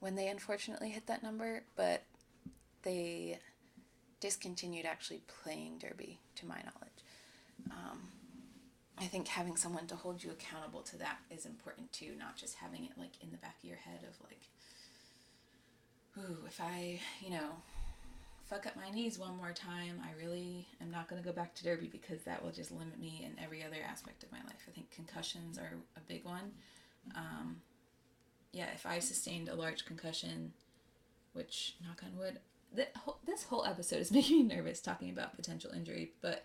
when 0.00 0.14
they 0.14 0.28
unfortunately 0.28 0.90
hit 0.90 1.06
that 1.06 1.22
number, 1.22 1.64
but 1.76 2.04
they 2.82 3.38
discontinued 4.20 4.86
actually 4.86 5.20
playing 5.42 5.78
Derby, 5.78 6.18
to 6.36 6.46
my 6.46 6.56
knowledge. 6.56 7.04
Um, 7.70 7.98
I 8.98 9.04
think 9.04 9.28
having 9.28 9.56
someone 9.56 9.86
to 9.88 9.96
hold 9.96 10.22
you 10.22 10.30
accountable 10.30 10.80
to 10.82 10.96
that 10.98 11.18
is 11.30 11.44
important 11.44 11.92
too, 11.92 12.12
not 12.18 12.36
just 12.36 12.56
having 12.56 12.84
it 12.84 12.92
like 12.96 13.22
in 13.22 13.30
the 13.30 13.36
back 13.36 13.56
of 13.62 13.68
your 13.68 13.78
head 13.78 14.00
of 14.08 14.18
like, 14.24 14.48
ooh, 16.18 16.38
if 16.46 16.60
I, 16.60 17.00
you 17.20 17.30
know, 17.30 17.48
fuck 18.48 18.66
up 18.66 18.76
my 18.76 18.90
knees 18.90 19.18
one 19.18 19.36
more 19.36 19.52
time, 19.52 20.00
I 20.04 20.22
really 20.22 20.66
am 20.80 20.90
not 20.90 21.08
going 21.08 21.22
to 21.22 21.26
go 21.26 21.34
back 21.34 21.54
to 21.54 21.64
Derby 21.64 21.88
because 21.90 22.22
that 22.22 22.42
will 22.44 22.52
just 22.52 22.70
limit 22.70 23.00
me 23.00 23.22
in 23.24 23.42
every 23.42 23.64
other 23.64 23.78
aspect 23.88 24.22
of 24.22 24.32
my 24.32 24.38
life. 24.38 24.66
I 24.68 24.72
think 24.72 24.90
concussions 24.90 25.58
are 25.58 25.72
a 25.96 26.00
big 26.06 26.24
one. 26.24 26.52
Um, 27.16 27.56
yeah, 28.52 28.66
if 28.74 28.84
I 28.84 28.98
sustained 28.98 29.48
a 29.48 29.54
large 29.54 29.86
concussion, 29.86 30.52
which, 31.32 31.76
knock 31.86 32.02
on 32.04 32.18
wood, 32.18 32.38
this 33.26 33.44
whole 33.44 33.64
episode 33.64 34.00
is 34.00 34.12
making 34.12 34.48
me 34.48 34.54
nervous 34.54 34.80
talking 34.80 35.10
about 35.10 35.36
potential 35.36 35.72
injury, 35.74 36.12
but 36.20 36.44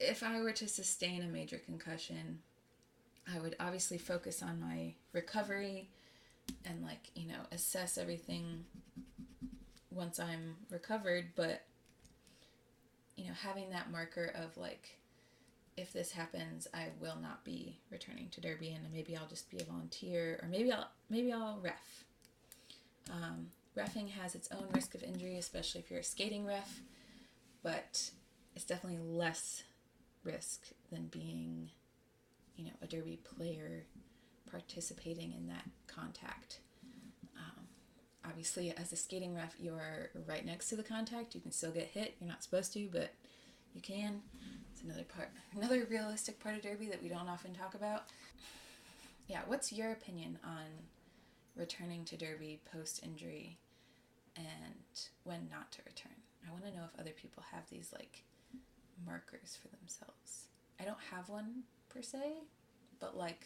if 0.00 0.22
I 0.22 0.40
were 0.40 0.52
to 0.52 0.66
sustain 0.66 1.22
a 1.22 1.28
major 1.28 1.58
concussion, 1.58 2.40
I 3.32 3.38
would 3.38 3.54
obviously 3.60 3.98
focus 3.98 4.42
on 4.42 4.60
my 4.60 4.94
recovery 5.12 5.90
and, 6.64 6.82
like, 6.82 7.10
you 7.14 7.28
know, 7.28 7.40
assess 7.50 7.98
everything 7.98 8.64
once 9.90 10.18
I'm 10.18 10.56
recovered, 10.70 11.26
but 11.36 11.62
you 13.16 13.26
know, 13.26 13.34
having 13.34 13.70
that 13.70 13.90
marker 13.90 14.32
of 14.34 14.56
like 14.56 14.98
if 15.76 15.92
this 15.92 16.12
happens, 16.12 16.68
I 16.74 16.88
will 17.00 17.16
not 17.20 17.44
be 17.44 17.78
returning 17.90 18.28
to 18.30 18.40
Derby 18.40 18.70
and 18.70 18.92
maybe 18.92 19.16
I'll 19.16 19.28
just 19.28 19.50
be 19.50 19.58
a 19.58 19.64
volunteer 19.64 20.38
or 20.42 20.48
maybe 20.48 20.72
I'll 20.72 20.88
maybe 21.08 21.32
I'll 21.32 21.58
ref. 21.62 22.04
Um, 23.10 23.48
refing 23.76 24.10
has 24.10 24.34
its 24.34 24.48
own 24.52 24.66
risk 24.74 24.94
of 24.94 25.02
injury, 25.02 25.36
especially 25.38 25.80
if 25.80 25.90
you're 25.90 26.00
a 26.00 26.04
skating 26.04 26.44
ref, 26.44 26.80
but 27.62 28.10
it's 28.54 28.64
definitely 28.64 29.00
less 29.02 29.62
risk 30.24 30.68
than 30.90 31.06
being, 31.06 31.70
you 32.56 32.64
know, 32.64 32.72
a 32.82 32.86
Derby 32.86 33.18
player 33.36 33.84
participating 34.52 35.32
in 35.32 35.48
that 35.48 35.64
contact. 35.86 36.60
Um, 37.36 37.64
obviously 38.24 38.70
as 38.76 38.92
a 38.92 38.96
skating 38.96 39.34
ref 39.34 39.54
you're 39.58 40.10
right 40.28 40.44
next 40.44 40.68
to 40.68 40.76
the 40.76 40.82
contact. 40.82 41.34
You 41.34 41.40
can 41.40 41.50
still 41.50 41.72
get 41.72 41.88
hit. 41.88 42.16
You're 42.20 42.28
not 42.28 42.44
supposed 42.44 42.72
to 42.74 42.88
but 42.92 43.14
you 43.74 43.80
can. 43.80 44.20
It's 44.70 44.82
another 44.82 45.04
part 45.04 45.30
another 45.56 45.86
realistic 45.90 46.38
part 46.38 46.56
of 46.56 46.62
derby 46.62 46.86
that 46.88 47.02
we 47.02 47.08
don't 47.08 47.28
often 47.28 47.54
talk 47.54 47.74
about. 47.74 48.04
Yeah 49.26 49.40
what's 49.46 49.72
your 49.72 49.90
opinion 49.92 50.38
on 50.44 50.66
returning 51.56 52.04
to 52.04 52.16
derby 52.16 52.60
post 52.70 53.02
injury 53.02 53.58
and 54.36 54.44
when 55.24 55.48
not 55.50 55.72
to 55.72 55.78
return? 55.86 56.12
I 56.46 56.52
want 56.52 56.64
to 56.66 56.72
know 56.72 56.84
if 56.92 57.00
other 57.00 57.12
people 57.16 57.42
have 57.52 57.68
these 57.70 57.90
like 57.92 58.24
markers 59.06 59.56
for 59.60 59.68
themselves. 59.68 60.48
I 60.78 60.84
don't 60.84 60.98
have 61.10 61.30
one 61.30 61.62
per 61.88 62.02
se 62.02 62.34
but 63.02 63.16
like 63.16 63.44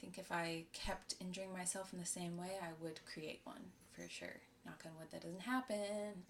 think 0.00 0.18
if 0.18 0.30
I 0.30 0.64
kept 0.72 1.14
injuring 1.20 1.52
myself 1.52 1.92
in 1.92 1.98
the 1.98 2.06
same 2.06 2.36
way, 2.36 2.52
I 2.62 2.68
would 2.82 3.00
create 3.12 3.40
one 3.44 3.72
for 3.92 4.08
sure. 4.08 4.40
Knock 4.64 4.82
on 4.84 4.92
wood, 4.98 5.08
that 5.12 5.22
doesn't 5.22 5.42
happen. 5.42 6.24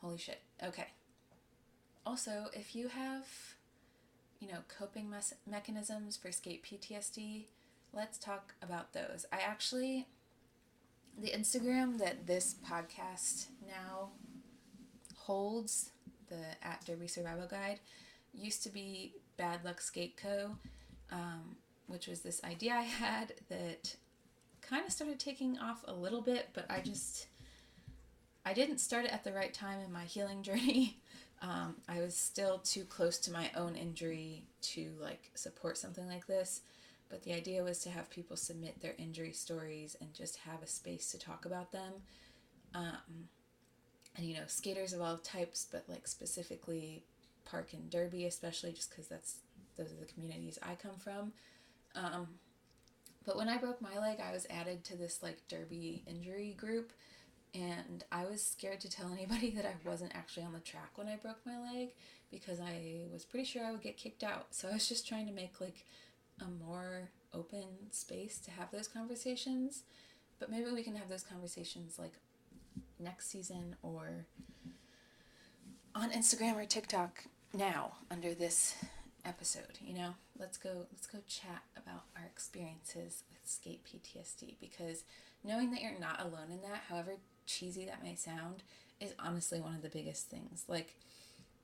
Holy 0.00 0.18
shit. 0.18 0.40
Okay. 0.62 0.88
Also, 2.04 2.46
if 2.52 2.74
you 2.74 2.88
have, 2.88 3.26
you 4.40 4.48
know, 4.48 4.58
coping 4.68 5.10
mes- 5.10 5.34
mechanisms 5.46 6.16
for 6.16 6.30
skate 6.30 6.64
PTSD, 6.64 7.46
let's 7.92 8.18
talk 8.18 8.54
about 8.62 8.92
those. 8.92 9.26
I 9.32 9.38
actually, 9.38 10.06
the 11.20 11.30
Instagram 11.30 11.98
that 11.98 12.26
this 12.26 12.54
podcast 12.68 13.46
now 13.66 14.10
holds, 15.16 15.90
the 16.28 16.42
at 16.62 16.84
Derby 16.84 17.08
Survival 17.08 17.46
Guide, 17.46 17.80
used 18.32 18.62
to 18.62 18.68
be 18.68 19.14
Bad 19.36 19.64
Luck 19.64 19.80
Skate 19.80 20.16
Co. 20.16 20.56
Um, 21.10 21.56
which 21.86 22.06
was 22.06 22.20
this 22.20 22.42
idea 22.44 22.72
I 22.72 22.82
had 22.82 23.34
that 23.48 23.96
kind 24.62 24.84
of 24.84 24.92
started 24.92 25.20
taking 25.20 25.58
off 25.58 25.84
a 25.86 25.92
little 25.92 26.20
bit, 26.20 26.50
but 26.52 26.66
I 26.70 26.80
just 26.80 27.26
I 28.44 28.52
didn't 28.52 28.78
start 28.78 29.04
it 29.04 29.12
at 29.12 29.24
the 29.24 29.32
right 29.32 29.52
time 29.52 29.80
in 29.80 29.92
my 29.92 30.04
healing 30.04 30.42
journey. 30.42 30.98
Um, 31.42 31.74
I 31.86 32.00
was 32.00 32.16
still 32.16 32.60
too 32.60 32.84
close 32.84 33.18
to 33.18 33.30
my 33.30 33.50
own 33.54 33.76
injury 33.76 34.44
to 34.72 34.92
like 34.98 35.30
support 35.34 35.76
something 35.76 36.08
like 36.08 36.26
this. 36.26 36.62
But 37.10 37.24
the 37.24 37.34
idea 37.34 37.62
was 37.62 37.80
to 37.80 37.90
have 37.90 38.08
people 38.08 38.38
submit 38.38 38.80
their 38.80 38.94
injury 38.98 39.32
stories 39.32 39.96
and 40.00 40.14
just 40.14 40.38
have 40.38 40.62
a 40.62 40.66
space 40.66 41.10
to 41.12 41.18
talk 41.18 41.44
about 41.44 41.72
them. 41.72 41.92
Um, 42.74 43.28
and 44.16 44.26
you 44.26 44.34
know, 44.34 44.44
skaters 44.46 44.94
of 44.94 45.02
all 45.02 45.18
types, 45.18 45.66
but 45.70 45.84
like 45.88 46.08
specifically 46.08 47.04
park 47.44 47.74
and 47.74 47.90
derby, 47.90 48.24
especially 48.24 48.72
just 48.72 48.90
because 48.90 49.06
that's 49.06 49.36
those 49.76 49.92
are 49.92 50.00
the 50.00 50.12
communities 50.12 50.58
I 50.62 50.74
come 50.74 50.96
from. 50.96 51.32
Um, 51.96 52.28
but 53.24 53.36
when 53.36 53.48
I 53.48 53.58
broke 53.58 53.82
my 53.82 53.98
leg, 53.98 54.18
I 54.20 54.32
was 54.32 54.46
added 54.50 54.84
to 54.84 54.96
this 54.96 55.22
like 55.22 55.48
derby 55.48 56.04
injury 56.06 56.54
group, 56.56 56.92
and 57.54 58.04
I 58.12 58.24
was 58.26 58.44
scared 58.44 58.80
to 58.80 58.90
tell 58.90 59.12
anybody 59.12 59.50
that 59.50 59.66
I 59.66 59.74
wasn't 59.84 60.14
actually 60.14 60.44
on 60.44 60.52
the 60.52 60.60
track 60.60 60.96
when 60.96 61.08
I 61.08 61.16
broke 61.16 61.44
my 61.44 61.58
leg 61.58 61.90
because 62.30 62.60
I 62.60 63.06
was 63.12 63.24
pretty 63.24 63.44
sure 63.44 63.64
I 63.64 63.72
would 63.72 63.82
get 63.82 63.96
kicked 63.96 64.22
out. 64.22 64.46
So 64.50 64.68
I 64.68 64.74
was 64.74 64.88
just 64.88 65.08
trying 65.08 65.26
to 65.26 65.32
make 65.32 65.60
like 65.60 65.84
a 66.40 66.64
more 66.64 67.10
open 67.32 67.64
space 67.90 68.38
to 68.40 68.50
have 68.50 68.70
those 68.70 68.88
conversations. 68.88 69.82
But 70.38 70.50
maybe 70.50 70.70
we 70.70 70.82
can 70.82 70.96
have 70.96 71.08
those 71.08 71.22
conversations 71.22 71.98
like 71.98 72.12
next 72.98 73.30
season 73.30 73.76
or 73.82 74.26
on 75.94 76.10
Instagram 76.10 76.56
or 76.56 76.66
TikTok 76.66 77.24
now 77.54 77.92
under 78.10 78.34
this 78.34 78.74
episode, 79.26 79.78
you 79.84 79.94
know? 79.94 80.14
Let's 80.38 80.58
go 80.58 80.86
let's 80.92 81.06
go 81.06 81.18
chat 81.26 81.62
about 81.76 82.04
our 82.16 82.24
experiences 82.24 83.24
with 83.30 83.40
skate 83.44 83.84
PTSD 83.84 84.54
because 84.60 85.04
knowing 85.44 85.70
that 85.70 85.82
you're 85.82 85.98
not 85.98 86.20
alone 86.20 86.50
in 86.50 86.62
that, 86.62 86.82
however 86.88 87.16
cheesy 87.46 87.84
that 87.86 88.02
may 88.02 88.14
sound, 88.14 88.62
is 89.00 89.14
honestly 89.18 89.60
one 89.60 89.74
of 89.74 89.82
the 89.82 89.88
biggest 89.88 90.28
things. 90.28 90.64
Like 90.68 90.94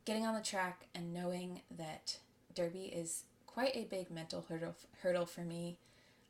getting 0.05 0.27
on 0.27 0.35
the 0.35 0.41
track 0.41 0.87
and 0.95 1.13
knowing 1.13 1.61
that 1.77 2.19
derby 2.55 2.93
is 2.95 3.25
quite 3.47 3.77
a 3.77 3.85
big 3.85 4.11
mental 4.11 4.45
hurdle 4.49 4.75
hurdle 5.03 5.27
for 5.27 5.43
me. 5.43 5.77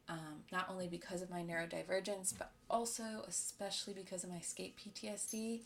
Um, 0.09 0.43
not 0.51 0.69
only 0.69 0.89
because 0.89 1.23
of 1.23 1.31
my 1.31 1.43
neurodivergence, 1.43 2.35
but 2.37 2.51
also 2.69 3.25
especially 3.27 3.95
because 3.95 4.25
of 4.25 4.31
my 4.31 4.41
skate 4.41 4.77
PTSD. 4.77 5.61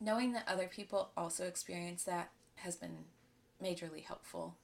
Knowing 0.00 0.32
that 0.32 0.46
other 0.46 0.68
people 0.68 1.08
also 1.16 1.46
experience 1.46 2.04
that 2.04 2.30
has 2.56 2.76
been 2.76 3.04
majorly 3.64 4.04
helpful. 4.04 4.54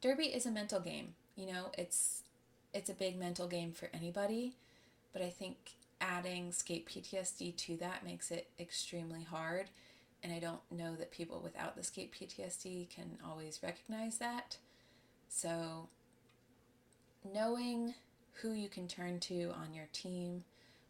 Derby 0.00 0.26
is 0.26 0.44
a 0.44 0.50
mental 0.50 0.80
game. 0.80 1.14
You 1.36 1.46
know, 1.46 1.72
it's 1.78 2.22
it's 2.72 2.90
a 2.90 2.94
big 2.94 3.18
mental 3.18 3.46
game 3.46 3.72
for 3.72 3.88
anybody, 3.94 4.54
but 5.12 5.22
I 5.22 5.30
think 5.30 5.56
adding 6.00 6.52
skate 6.52 6.88
PTSD 6.88 7.56
to 7.56 7.76
that 7.78 8.04
makes 8.04 8.30
it 8.30 8.48
extremely 8.58 9.22
hard. 9.22 9.70
And 10.22 10.32
I 10.32 10.38
don't 10.38 10.60
know 10.70 10.96
that 10.96 11.10
people 11.10 11.40
without 11.42 11.76
the 11.76 11.82
skate 11.82 12.12
PTSD 12.12 12.88
can 12.90 13.18
always 13.26 13.60
recognize 13.62 14.18
that. 14.18 14.56
So, 15.28 15.88
knowing 17.32 17.94
who 18.40 18.52
you 18.52 18.68
can 18.68 18.88
turn 18.88 19.20
to 19.20 19.50
on 19.50 19.74
your 19.74 19.88
team 19.92 20.44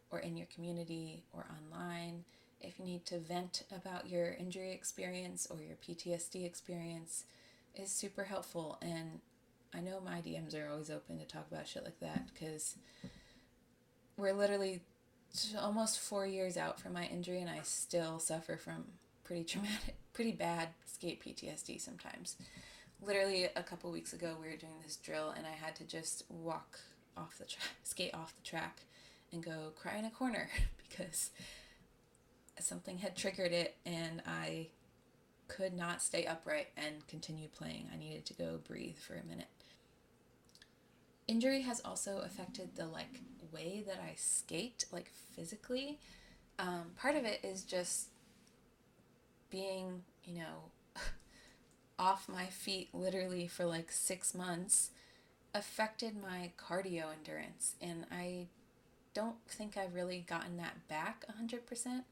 or 0.09 0.19
in 0.19 0.37
your 0.37 0.47
community 0.53 1.23
or 1.33 1.45
online 1.49 2.23
if 2.65 2.79
you 2.79 2.85
need 2.85 3.05
to 3.05 3.19
vent 3.19 3.63
about 3.75 4.09
your 4.09 4.33
injury 4.33 4.71
experience 4.71 5.47
or 5.49 5.57
your 5.61 5.75
PTSD 5.75 6.45
experience 6.45 7.25
is 7.75 7.91
super 7.91 8.23
helpful. 8.23 8.77
And 8.81 9.19
I 9.73 9.81
know 9.81 9.99
my 10.03 10.21
DMs 10.21 10.55
are 10.55 10.69
always 10.69 10.89
open 10.89 11.19
to 11.19 11.25
talk 11.25 11.47
about 11.51 11.67
shit 11.67 11.83
like 11.83 11.99
that 11.99 12.27
because 12.33 12.75
we're 14.17 14.33
literally 14.33 14.81
almost 15.59 15.99
four 15.99 16.25
years 16.25 16.57
out 16.57 16.79
from 16.79 16.93
my 16.93 17.05
injury 17.05 17.41
and 17.41 17.49
I 17.49 17.59
still 17.63 18.19
suffer 18.19 18.57
from 18.57 18.85
pretty 19.23 19.43
traumatic, 19.43 19.95
pretty 20.13 20.31
bad 20.31 20.69
skate 20.85 21.23
PTSD 21.23 21.81
sometimes. 21.81 22.37
Literally 23.01 23.49
a 23.55 23.63
couple 23.63 23.91
weeks 23.91 24.13
ago, 24.13 24.35
we 24.41 24.47
were 24.47 24.55
doing 24.55 24.79
this 24.83 24.95
drill 24.95 25.33
and 25.35 25.45
I 25.45 25.51
had 25.51 25.75
to 25.77 25.83
just 25.83 26.23
walk 26.29 26.79
off 27.17 27.37
the 27.37 27.45
track, 27.45 27.75
skate 27.83 28.13
off 28.13 28.33
the 28.35 28.47
track, 28.47 28.81
and 29.31 29.43
go 29.43 29.73
cry 29.75 29.97
in 29.97 30.05
a 30.05 30.09
corner 30.09 30.49
because 30.89 31.31
something 32.59 32.99
had 32.99 33.15
triggered 33.15 33.51
it 33.51 33.75
and 33.85 34.21
I 34.25 34.67
could 35.47 35.73
not 35.73 36.01
stay 36.01 36.25
upright 36.25 36.67
and 36.77 37.05
continue 37.07 37.47
playing. 37.47 37.89
I 37.93 37.97
needed 37.97 38.25
to 38.25 38.33
go 38.33 38.59
breathe 38.67 38.97
for 38.97 39.13
a 39.13 39.23
minute. 39.23 39.47
Injury 41.27 41.61
has 41.61 41.81
also 41.83 42.19
affected 42.19 42.75
the 42.75 42.85
like 42.85 43.21
way 43.51 43.83
that 43.87 43.99
I 44.03 44.13
skate, 44.15 44.85
like 44.91 45.09
physically. 45.35 45.99
Um, 46.57 46.91
part 46.97 47.15
of 47.15 47.25
it 47.25 47.39
is 47.43 47.63
just 47.63 48.09
being, 49.49 50.03
you 50.23 50.39
know, 50.39 50.71
off 51.99 52.27
my 52.27 52.45
feet 52.45 52.89
literally 52.93 53.47
for 53.47 53.65
like 53.65 53.91
six 53.91 54.33
months 54.33 54.91
affected 55.53 56.13
my 56.21 56.51
cardio 56.57 57.05
endurance. 57.17 57.75
And 57.81 58.05
I 58.11 58.47
don't 59.13 59.37
think 59.47 59.77
I've 59.77 59.95
really 59.95 60.25
gotten 60.27 60.57
that 60.57 60.87
back 60.87 61.25
100%. 61.41 62.03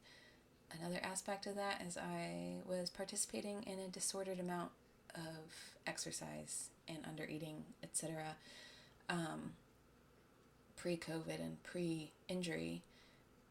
Another 0.80 1.00
aspect 1.04 1.46
of 1.46 1.56
that 1.56 1.82
is 1.86 1.98
I 1.98 2.56
was 2.68 2.90
participating 2.90 3.64
in 3.64 3.80
a 3.80 3.88
disordered 3.88 4.40
amount 4.40 4.72
of 5.16 5.76
exercise 5.86 6.70
and 6.88 6.98
under 7.08 7.26
eating, 7.26 7.64
etc. 7.84 8.36
Um, 9.10 9.54
pre 10.76 10.98
COVID 10.98 11.40
and 11.40 11.62
pre 11.64 12.12
injury. 12.28 12.82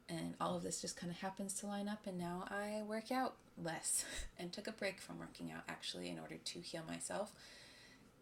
And 0.09 0.35
all 0.41 0.57
of 0.57 0.63
this 0.63 0.81
just 0.81 0.97
kind 0.97 1.11
of 1.11 1.19
happens 1.21 1.55
to 1.61 1.67
line 1.67 1.89
up, 1.89 2.07
and 2.07 2.19
now 2.19 2.45
I 2.51 2.83
work 2.83 3.11
out 3.11 3.35
less 3.63 4.05
and 4.39 4.53
took 4.53 4.67
a 4.67 4.73
break 4.73 5.01
from 5.01 5.19
working 5.19 5.51
out 5.51 5.63
actually 5.69 6.11
in 6.11 6.19
order 6.19 6.37
to 6.37 6.59
heal 6.59 6.83
myself. 6.87 7.33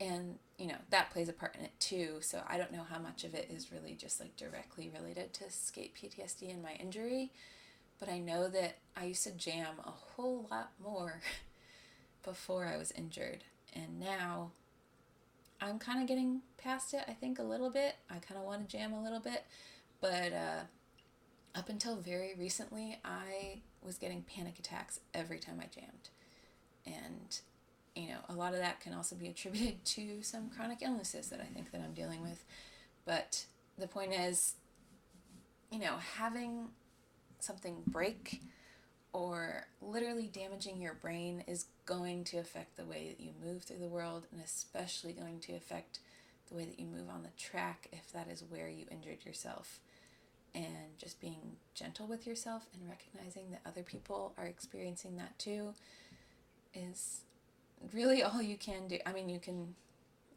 And, 0.00 0.38
you 0.56 0.66
know, 0.66 0.76
that 0.90 1.10
plays 1.10 1.28
a 1.28 1.32
part 1.32 1.56
in 1.56 1.62
it 1.62 1.72
too. 1.78 2.18
So 2.20 2.40
I 2.48 2.56
don't 2.56 2.72
know 2.72 2.86
how 2.88 2.98
much 2.98 3.22
of 3.24 3.34
it 3.34 3.50
is 3.50 3.70
really 3.70 3.94
just 3.94 4.18
like 4.18 4.34
directly 4.36 4.90
related 4.94 5.34
to 5.34 5.50
skate 5.50 5.94
PTSD 5.94 6.50
and 6.50 6.62
my 6.62 6.72
injury. 6.80 7.32
But 8.00 8.08
I 8.08 8.18
know 8.18 8.48
that 8.48 8.78
I 8.96 9.04
used 9.04 9.24
to 9.24 9.32
jam 9.32 9.74
a 9.84 9.90
whole 9.90 10.48
lot 10.50 10.72
more 10.82 11.20
before 12.24 12.66
I 12.66 12.76
was 12.76 12.90
injured. 12.92 13.44
And 13.74 14.00
now 14.00 14.50
I'm 15.60 15.78
kind 15.78 16.00
of 16.00 16.08
getting 16.08 16.40
past 16.56 16.94
it, 16.94 17.04
I 17.06 17.12
think, 17.12 17.38
a 17.38 17.42
little 17.42 17.70
bit. 17.70 17.96
I 18.08 18.14
kind 18.14 18.38
of 18.38 18.44
want 18.44 18.68
to 18.68 18.76
jam 18.76 18.92
a 18.92 19.02
little 19.02 19.20
bit. 19.20 19.44
But 20.00 20.32
uh, 20.32 20.62
up 21.54 21.68
until 21.68 21.96
very 21.96 22.34
recently, 22.38 22.98
I 23.04 23.60
was 23.82 23.98
getting 23.98 24.22
panic 24.22 24.58
attacks 24.58 25.00
every 25.12 25.38
time 25.38 25.60
I 25.60 25.66
jammed. 25.66 26.08
And, 26.86 27.38
you 27.94 28.08
know, 28.08 28.20
a 28.28 28.32
lot 28.32 28.54
of 28.54 28.60
that 28.60 28.80
can 28.80 28.94
also 28.94 29.14
be 29.14 29.28
attributed 29.28 29.84
to 29.84 30.22
some 30.22 30.48
chronic 30.48 30.78
illnesses 30.80 31.28
that 31.28 31.40
I 31.40 31.52
think 31.52 31.70
that 31.72 31.82
I'm 31.82 31.92
dealing 31.92 32.22
with. 32.22 32.44
But 33.04 33.44
the 33.76 33.86
point 33.86 34.14
is, 34.14 34.54
you 35.70 35.78
know, 35.78 35.96
having 36.16 36.68
something 37.44 37.82
break 37.86 38.40
or 39.12 39.66
literally 39.82 40.30
damaging 40.32 40.80
your 40.80 40.94
brain 40.94 41.42
is 41.46 41.66
going 41.84 42.24
to 42.24 42.38
affect 42.38 42.76
the 42.76 42.84
way 42.84 43.08
that 43.08 43.22
you 43.22 43.32
move 43.44 43.62
through 43.62 43.78
the 43.78 43.88
world 43.88 44.26
and 44.32 44.40
especially 44.40 45.12
going 45.12 45.40
to 45.40 45.52
affect 45.52 45.98
the 46.48 46.56
way 46.56 46.64
that 46.64 46.78
you 46.78 46.86
move 46.86 47.08
on 47.08 47.22
the 47.22 47.42
track 47.42 47.88
if 47.92 48.12
that 48.12 48.28
is 48.28 48.44
where 48.48 48.68
you 48.68 48.86
injured 48.90 49.24
yourself. 49.24 49.80
And 50.54 50.98
just 50.98 51.20
being 51.20 51.56
gentle 51.74 52.06
with 52.06 52.26
yourself 52.26 52.66
and 52.74 52.88
recognizing 52.88 53.50
that 53.52 53.60
other 53.64 53.82
people 53.82 54.32
are 54.36 54.46
experiencing 54.46 55.16
that 55.16 55.38
too 55.38 55.74
is 56.74 57.20
really 57.92 58.22
all 58.24 58.42
you 58.42 58.56
can 58.56 58.88
do. 58.88 58.98
I 59.06 59.12
mean, 59.12 59.28
you 59.28 59.38
can 59.38 59.74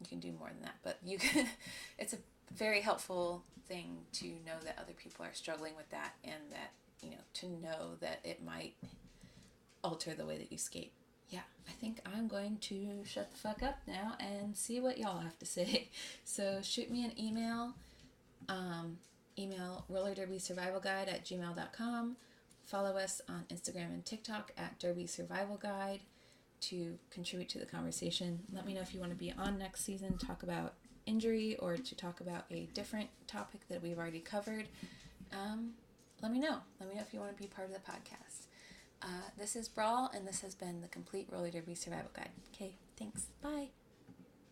you 0.00 0.06
can 0.08 0.20
do 0.20 0.32
more 0.38 0.48
than 0.48 0.62
that, 0.62 0.76
but 0.82 0.98
you 1.04 1.18
can 1.18 1.48
it's 1.98 2.12
a 2.12 2.18
very 2.54 2.80
helpful 2.80 3.42
thing 3.66 3.98
to 4.12 4.26
know 4.26 4.58
that 4.64 4.78
other 4.80 4.92
people 4.92 5.24
are 5.24 5.34
struggling 5.34 5.74
with 5.76 5.88
that 5.90 6.14
and 6.22 6.42
that 6.50 6.72
you 7.04 7.10
know, 7.10 7.22
to 7.34 7.46
know 7.46 7.96
that 8.00 8.20
it 8.24 8.44
might 8.44 8.74
alter 9.82 10.14
the 10.14 10.26
way 10.26 10.38
that 10.38 10.50
you 10.50 10.58
skate. 10.58 10.92
Yeah, 11.30 11.40
I 11.68 11.72
think 11.72 12.00
I'm 12.06 12.28
going 12.28 12.58
to 12.62 13.02
shut 13.04 13.30
the 13.30 13.36
fuck 13.36 13.62
up 13.62 13.78
now 13.86 14.14
and 14.20 14.56
see 14.56 14.80
what 14.80 14.98
y'all 14.98 15.20
have 15.20 15.38
to 15.38 15.46
say. 15.46 15.88
So 16.24 16.60
shoot 16.62 16.90
me 16.90 17.04
an 17.04 17.12
email. 17.18 17.74
Um, 18.48 18.98
email 19.38 19.84
roller 19.88 20.14
derby 20.14 20.38
survival 20.38 20.80
guide 20.80 21.08
at 21.08 21.24
gmail.com. 21.24 22.16
Follow 22.64 22.96
us 22.96 23.20
on 23.28 23.44
Instagram 23.52 23.92
and 23.92 24.04
TikTok 24.04 24.52
at 24.56 24.78
Derby 24.78 25.06
Survival 25.06 25.58
Guide 25.58 26.00
to 26.62 26.98
contribute 27.10 27.50
to 27.50 27.58
the 27.58 27.66
conversation. 27.66 28.40
Let 28.52 28.64
me 28.64 28.72
know 28.72 28.80
if 28.80 28.94
you 28.94 29.00
want 29.00 29.12
to 29.12 29.18
be 29.18 29.34
on 29.36 29.58
next 29.58 29.84
season, 29.84 30.16
talk 30.16 30.42
about 30.42 30.72
injury, 31.04 31.56
or 31.58 31.76
to 31.76 31.94
talk 31.94 32.20
about 32.20 32.44
a 32.50 32.66
different 32.72 33.10
topic 33.26 33.68
that 33.68 33.82
we've 33.82 33.98
already 33.98 34.20
covered. 34.20 34.66
Um, 35.32 35.72
let 36.22 36.32
me 36.32 36.38
know. 36.38 36.58
Let 36.80 36.88
me 36.88 36.94
know 36.94 37.02
if 37.02 37.12
you 37.12 37.20
want 37.20 37.36
to 37.36 37.42
be 37.42 37.48
part 37.48 37.68
of 37.68 37.74
the 37.74 37.80
podcast. 37.80 38.46
Uh, 39.02 39.06
this 39.38 39.54
is 39.56 39.68
Brawl, 39.68 40.10
and 40.14 40.26
this 40.26 40.40
has 40.40 40.54
been 40.54 40.80
the 40.80 40.88
Complete 40.88 41.28
Roller 41.30 41.50
Derby 41.50 41.74
Survival 41.74 42.10
Guide. 42.14 42.30
Okay, 42.54 42.76
thanks. 42.96 43.26
Bye. 43.42 43.68